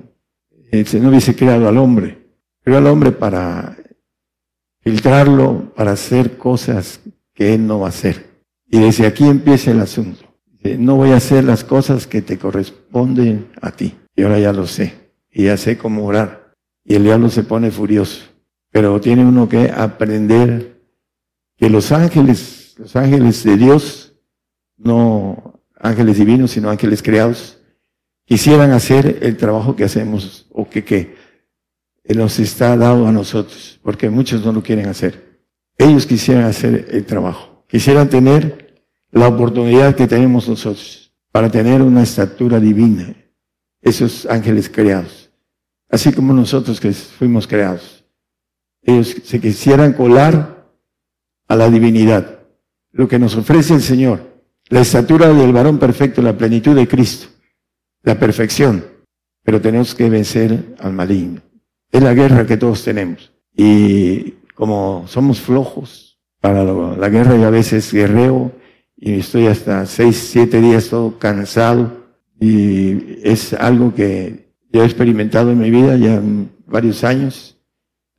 el 0.70 0.86
Señor 0.86 1.10
hubiese 1.10 1.34
creado 1.34 1.68
al 1.68 1.76
hombre. 1.78 2.26
Creó 2.62 2.78
al 2.78 2.86
hombre 2.86 3.12
para 3.12 3.76
filtrarlo 4.80 5.72
para 5.74 5.92
hacer 5.92 6.38
cosas 6.38 7.00
que 7.34 7.54
Él 7.54 7.66
no 7.66 7.80
va 7.80 7.86
a 7.86 7.90
hacer. 7.90 8.24
Y 8.68 8.78
desde 8.78 9.06
aquí 9.06 9.24
empieza 9.24 9.72
el 9.72 9.80
asunto. 9.80 10.24
No 10.78 10.96
voy 10.96 11.10
a 11.10 11.16
hacer 11.16 11.44
las 11.44 11.62
cosas 11.62 12.06
que 12.06 12.22
te 12.22 12.38
corresponden 12.38 13.48
a 13.60 13.70
ti. 13.70 13.96
Y 14.14 14.22
ahora 14.22 14.38
ya 14.38 14.52
lo 14.52 14.66
sé. 14.66 15.12
Y 15.30 15.44
ya 15.44 15.56
sé 15.56 15.76
cómo 15.76 16.04
orar. 16.04 16.54
Y 16.84 16.94
el 16.94 17.04
diablo 17.04 17.28
se 17.28 17.42
pone 17.42 17.70
furioso. 17.70 18.24
Pero 18.70 19.00
tiene 19.00 19.24
uno 19.24 19.48
que 19.48 19.70
aprender 19.70 20.82
que 21.56 21.70
los 21.70 21.92
ángeles, 21.92 22.74
los 22.78 22.96
ángeles 22.96 23.42
de 23.44 23.56
Dios, 23.56 24.14
no 24.76 25.60
ángeles 25.78 26.18
divinos, 26.18 26.50
sino 26.52 26.70
ángeles 26.70 27.02
creados, 27.02 27.55
quisieran 28.26 28.72
hacer 28.72 29.20
el 29.22 29.36
trabajo 29.36 29.74
que 29.74 29.84
hacemos 29.84 30.46
o 30.52 30.68
que, 30.68 30.84
que 30.84 31.16
nos 32.14 32.38
está 32.38 32.76
dado 32.76 33.06
a 33.06 33.12
nosotros, 33.12 33.80
porque 33.82 34.10
muchos 34.10 34.44
no 34.44 34.52
lo 34.52 34.62
quieren 34.62 34.88
hacer. 34.88 35.40
Ellos 35.78 36.06
quisieran 36.06 36.44
hacer 36.44 36.88
el 36.90 37.06
trabajo, 37.06 37.64
quisieran 37.68 38.08
tener 38.08 38.84
la 39.10 39.28
oportunidad 39.28 39.94
que 39.94 40.06
tenemos 40.06 40.48
nosotros 40.48 41.12
para 41.30 41.50
tener 41.50 41.82
una 41.82 42.02
estatura 42.02 42.58
divina, 42.58 43.14
esos 43.80 44.26
ángeles 44.26 44.68
creados, 44.68 45.30
así 45.88 46.12
como 46.12 46.32
nosotros 46.32 46.80
que 46.80 46.92
fuimos 46.92 47.46
creados. 47.46 48.04
Ellos 48.82 49.16
se 49.24 49.40
quisieran 49.40 49.92
colar 49.92 50.66
a 51.46 51.56
la 51.56 51.70
divinidad, 51.70 52.40
lo 52.92 53.06
que 53.06 53.18
nos 53.18 53.36
ofrece 53.36 53.74
el 53.74 53.82
Señor, 53.82 54.42
la 54.68 54.80
estatura 54.80 55.32
del 55.32 55.52
varón 55.52 55.78
perfecto, 55.78 56.22
la 56.22 56.36
plenitud 56.36 56.74
de 56.74 56.88
Cristo, 56.88 57.28
la 58.06 58.18
perfección, 58.18 58.84
pero 59.42 59.60
tenemos 59.60 59.94
que 59.94 60.08
vencer 60.08 60.76
al 60.78 60.92
maligno. 60.92 61.42
Es 61.90 62.00
la 62.00 62.14
guerra 62.14 62.46
que 62.46 62.56
todos 62.56 62.84
tenemos. 62.84 63.32
Y 63.54 64.30
como 64.54 65.04
somos 65.08 65.40
flojos 65.40 66.18
para 66.40 66.62
la 66.64 67.08
guerra 67.08 67.36
y 67.36 67.42
a 67.42 67.50
veces 67.50 67.92
guerreo 67.92 68.52
y 68.96 69.18
estoy 69.18 69.48
hasta 69.48 69.84
seis, 69.86 70.16
siete 70.30 70.60
días 70.60 70.88
todo 70.88 71.18
cansado 71.18 72.06
y 72.38 73.18
es 73.28 73.52
algo 73.54 73.92
que 73.92 74.52
yo 74.72 74.82
he 74.82 74.86
experimentado 74.86 75.50
en 75.50 75.58
mi 75.58 75.70
vida 75.70 75.96
ya 75.96 76.22
varios 76.66 77.02
años. 77.02 77.58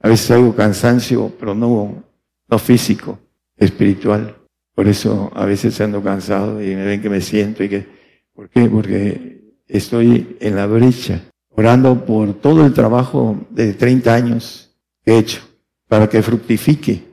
A 0.01 0.09
veces 0.09 0.29
hago 0.31 0.53
cansancio, 0.53 1.31
pero 1.39 1.55
no, 1.55 2.03
no 2.49 2.59
físico, 2.59 3.19
espiritual. 3.55 4.35
Por 4.75 4.89
eso 4.89 5.31
a 5.33 5.45
veces 5.45 5.79
ando 5.79 6.03
cansado 6.03 6.61
y 6.61 6.75
me 6.75 6.83
ven 6.83 7.01
que 7.01 7.09
me 7.09 7.21
siento 7.21 7.63
y 7.63 7.69
que, 7.69 7.85
¿por 8.33 8.49
qué? 8.49 8.67
Porque 8.67 9.36
estoy 9.67 10.37
en 10.39 10.55
la 10.55 10.65
brecha 10.65 11.21
orando 11.49 12.05
por 12.05 12.35
todo 12.35 12.65
el 12.65 12.73
trabajo 12.73 13.35
de 13.49 13.73
30 13.73 14.13
años 14.13 14.69
que 15.03 15.13
he 15.13 15.17
hecho, 15.17 15.41
para 15.87 16.07
que 16.07 16.21
fructifique, 16.21 17.03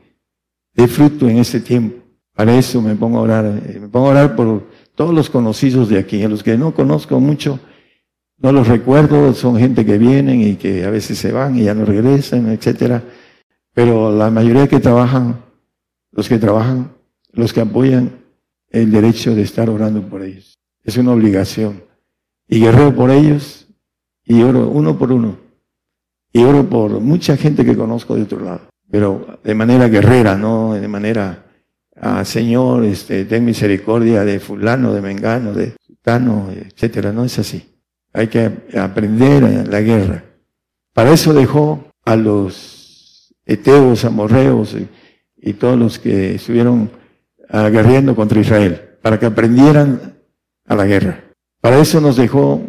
dé 0.74 0.86
fruto 0.86 1.28
en 1.28 1.38
ese 1.38 1.60
tiempo. 1.60 2.02
Para 2.34 2.56
eso 2.56 2.82
me 2.82 2.94
pongo 2.94 3.18
a 3.18 3.22
orar, 3.22 3.44
eh, 3.46 3.78
me 3.80 3.88
pongo 3.88 4.08
a 4.08 4.10
orar 4.10 4.36
por 4.36 4.68
todos 4.94 5.14
los 5.14 5.30
conocidos 5.30 5.88
de 5.88 5.98
aquí, 5.98 6.22
a 6.22 6.28
los 6.28 6.42
que 6.42 6.58
no 6.58 6.74
conozco 6.74 7.18
mucho, 7.20 7.58
no 8.36 8.52
los 8.52 8.68
recuerdo, 8.68 9.32
son 9.32 9.56
gente 9.56 9.86
que 9.86 9.96
vienen 9.96 10.42
y 10.42 10.56
que 10.56 10.84
a 10.84 10.90
veces 10.90 11.16
se 11.16 11.32
van 11.32 11.56
y 11.56 11.64
ya 11.64 11.74
no 11.74 11.86
regresan, 11.86 12.50
etcétera. 12.50 13.02
Pero 13.72 14.14
la 14.14 14.30
mayoría 14.30 14.68
que 14.68 14.80
trabajan, 14.80 15.40
los 16.12 16.28
que 16.28 16.38
trabajan, 16.38 16.92
los 17.32 17.52
que 17.52 17.62
apoyan 17.62 18.10
el 18.70 18.90
derecho 18.90 19.34
de 19.34 19.42
estar 19.42 19.70
orando 19.70 20.02
por 20.02 20.22
ellos. 20.22 20.58
Es 20.82 20.98
una 20.98 21.12
obligación. 21.12 21.82
Y 22.48 22.60
guerrero 22.60 22.94
por 22.94 23.10
ellos 23.10 23.66
y 24.24 24.42
oro 24.42 24.68
uno 24.68 24.98
por 24.98 25.12
uno. 25.12 25.38
Y 26.32 26.42
oro 26.42 26.68
por 26.68 27.00
mucha 27.00 27.36
gente 27.36 27.64
que 27.64 27.76
conozco 27.76 28.16
de 28.16 28.22
otro 28.22 28.40
lado, 28.40 28.62
pero 28.90 29.38
de 29.44 29.54
manera 29.54 29.88
guerrera, 29.88 30.36
no 30.36 30.74
de 30.74 30.88
manera, 30.88 31.46
ah, 31.96 32.24
Señor, 32.24 32.84
este, 32.84 33.24
ten 33.24 33.44
misericordia 33.44 34.24
de 34.24 34.40
fulano, 34.40 34.92
de 34.92 35.00
mengano, 35.00 35.52
de 35.52 35.76
sutano, 35.86 36.50
etcétera. 36.50 37.12
No 37.12 37.24
es 37.24 37.38
así. 37.38 37.70
Hay 38.12 38.26
que 38.28 38.50
aprender 38.76 39.68
la 39.68 39.80
guerra. 39.80 40.24
Para 40.92 41.12
eso 41.12 41.32
dejó 41.32 41.88
a 42.04 42.16
los 42.16 43.34
eteos, 43.44 44.04
amorreos 44.04 44.74
y, 44.74 44.88
y 45.36 45.52
todos 45.54 45.78
los 45.78 45.98
que 45.98 46.36
estuvieron 46.36 46.90
aguerriendo 47.48 48.16
contra 48.16 48.40
Israel, 48.40 48.80
para 49.02 49.18
que 49.18 49.26
aprendieran 49.26 50.18
a 50.66 50.74
la 50.74 50.86
guerra. 50.86 51.24
Para 51.64 51.78
eso 51.78 51.98
nos 51.98 52.16
dejó 52.16 52.60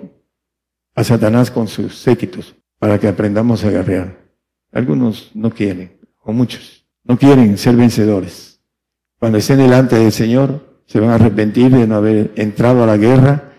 a 0.95 1.03
Satanás 1.03 1.51
con 1.51 1.67
sus 1.67 1.97
séquitos 1.97 2.55
para 2.79 2.97
que 2.97 3.09
aprendamos 3.09 3.65
a 3.65 3.69
guerrear. 3.69 4.17
Algunos 4.71 5.31
no 5.33 5.51
quieren, 5.51 5.99
o 6.23 6.31
muchos, 6.31 6.87
no 7.03 7.17
quieren 7.17 7.57
ser 7.57 7.75
vencedores. 7.75 8.61
Cuando 9.19 9.37
estén 9.37 9.57
delante 9.57 9.97
del 9.97 10.13
Señor, 10.13 10.81
se 10.85 11.01
van 11.01 11.09
a 11.09 11.15
arrepentir 11.15 11.71
de 11.71 11.85
no 11.85 11.95
haber 11.95 12.31
entrado 12.37 12.85
a 12.85 12.87
la 12.87 12.95
guerra 12.95 13.51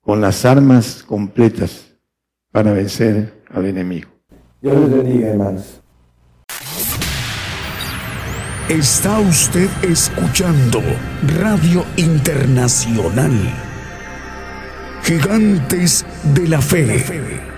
con 0.00 0.20
las 0.20 0.44
armas 0.44 1.02
completas 1.02 1.98
para 2.52 2.72
vencer 2.72 3.42
al 3.50 3.66
enemigo. 3.66 4.08
Dios 4.62 4.78
les 4.78 4.90
bendiga, 4.92 5.30
hermanos. 5.30 5.82
Está 8.68 9.18
usted 9.18 9.68
escuchando 9.82 10.80
Radio 11.36 11.84
Internacional. 11.96 13.67
Gigantes 15.08 16.04
de 16.34 16.46
la 16.48 16.60
Fe. 16.60 17.57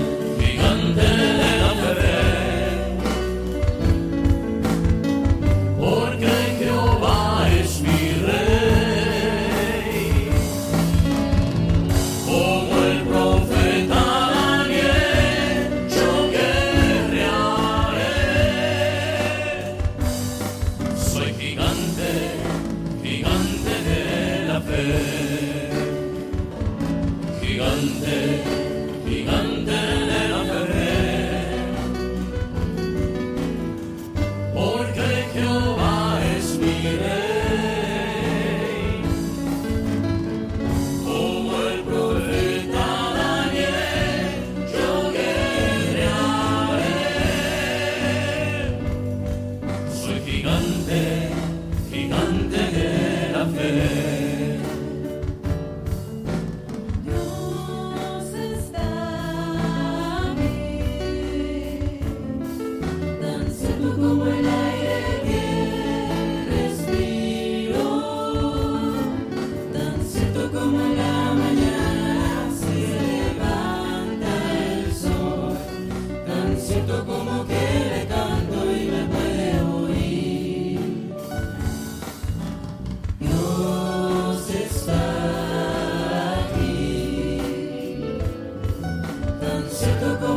levanta 89.79 90.25
el 90.25 90.30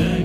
gigante, 0.00 0.24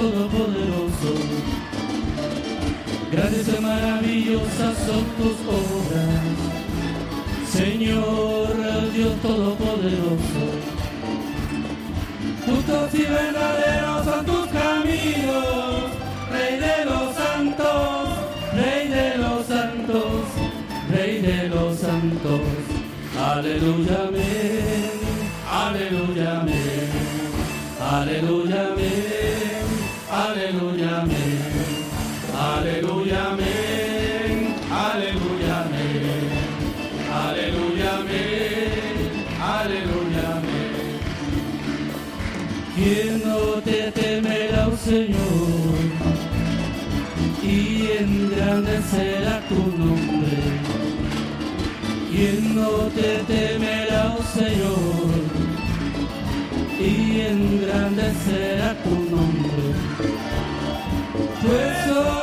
Todopoderoso. 0.00 1.12
Grandes 3.12 3.48
y 3.48 3.60
maravillosas 3.60 4.74
son 4.86 5.04
tus 5.18 5.36
obras, 5.46 6.22
Señor 7.52 8.48
Dios 8.94 9.14
Todopoderoso. 9.20 10.44
Justos 12.46 12.94
y 12.94 13.02
verdaderos 13.02 14.04
son 14.06 14.24
tus 14.24 14.46
caminos, 14.46 15.76
Rey 16.32 16.58
de 16.58 16.84
los 16.86 17.14
santos, 17.14 18.08
Rey 18.54 18.88
de 18.88 19.18
los 19.18 19.46
santos, 19.46 20.22
Rey 20.90 21.20
de 21.20 21.48
los 21.50 21.78
santos. 21.78 22.40
Aleluya, 23.22 24.06
amén. 24.08 24.92
Aleluya, 25.46 26.40
amén. 26.40 26.90
Aleluya. 27.78 28.70
Señor? 44.90 45.78
Y 47.44 47.92
engrandecerá 48.00 49.40
tu 49.48 49.60
nombre. 49.78 50.36
¿Quién 52.10 52.56
no 52.56 52.70
te 52.96 53.18
temerá, 53.32 54.16
oh 54.18 54.24
Señor? 54.36 55.10
y 56.80 57.20
engrandecerá 57.20 58.74
tu 58.82 58.94
nombre. 59.14 59.62
Pues 61.42 62.19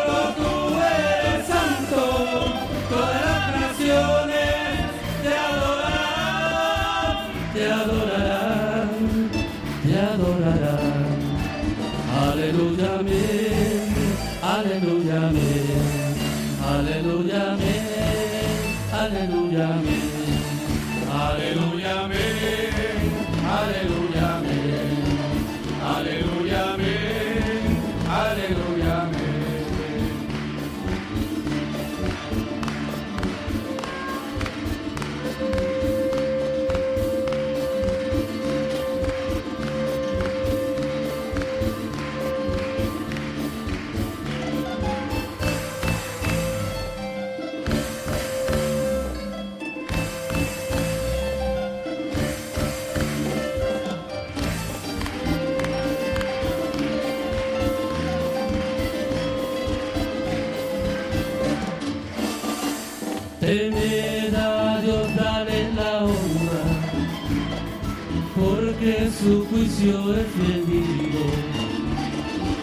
porque 68.77 69.09
su 69.09 69.45
juicio 69.47 70.15
es 70.15 70.37
venido. 70.37 71.25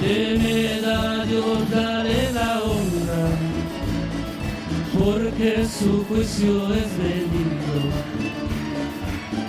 Temed 0.01 0.85
a 0.85 1.25
Dios, 1.25 1.71
dale 1.71 2.33
la 2.33 2.63
honra, 2.63 3.31
porque 4.97 5.67
su 5.67 6.05
juicio 6.05 6.73
es 6.75 6.99
venido. 6.99 7.81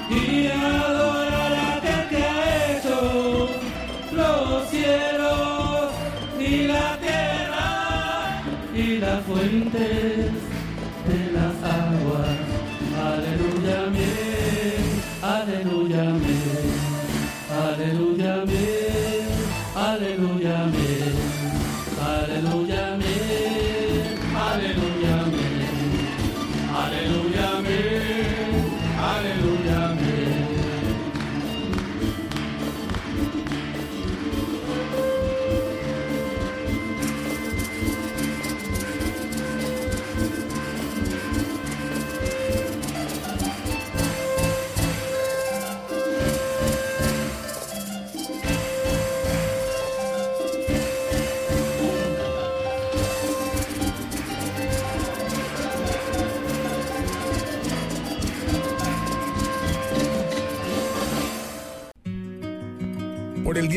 Y 0.10 0.48
adorar 0.48 1.54
a 1.54 2.10
que 2.10 2.18
ha 2.18 2.78
hecho 2.78 3.50
los 4.12 4.70
cielos 4.70 5.92
y 6.40 6.68
la 6.68 6.98
tierra 6.98 8.42
y 8.76 8.98
las 8.98 9.24
fuentes 9.26 10.55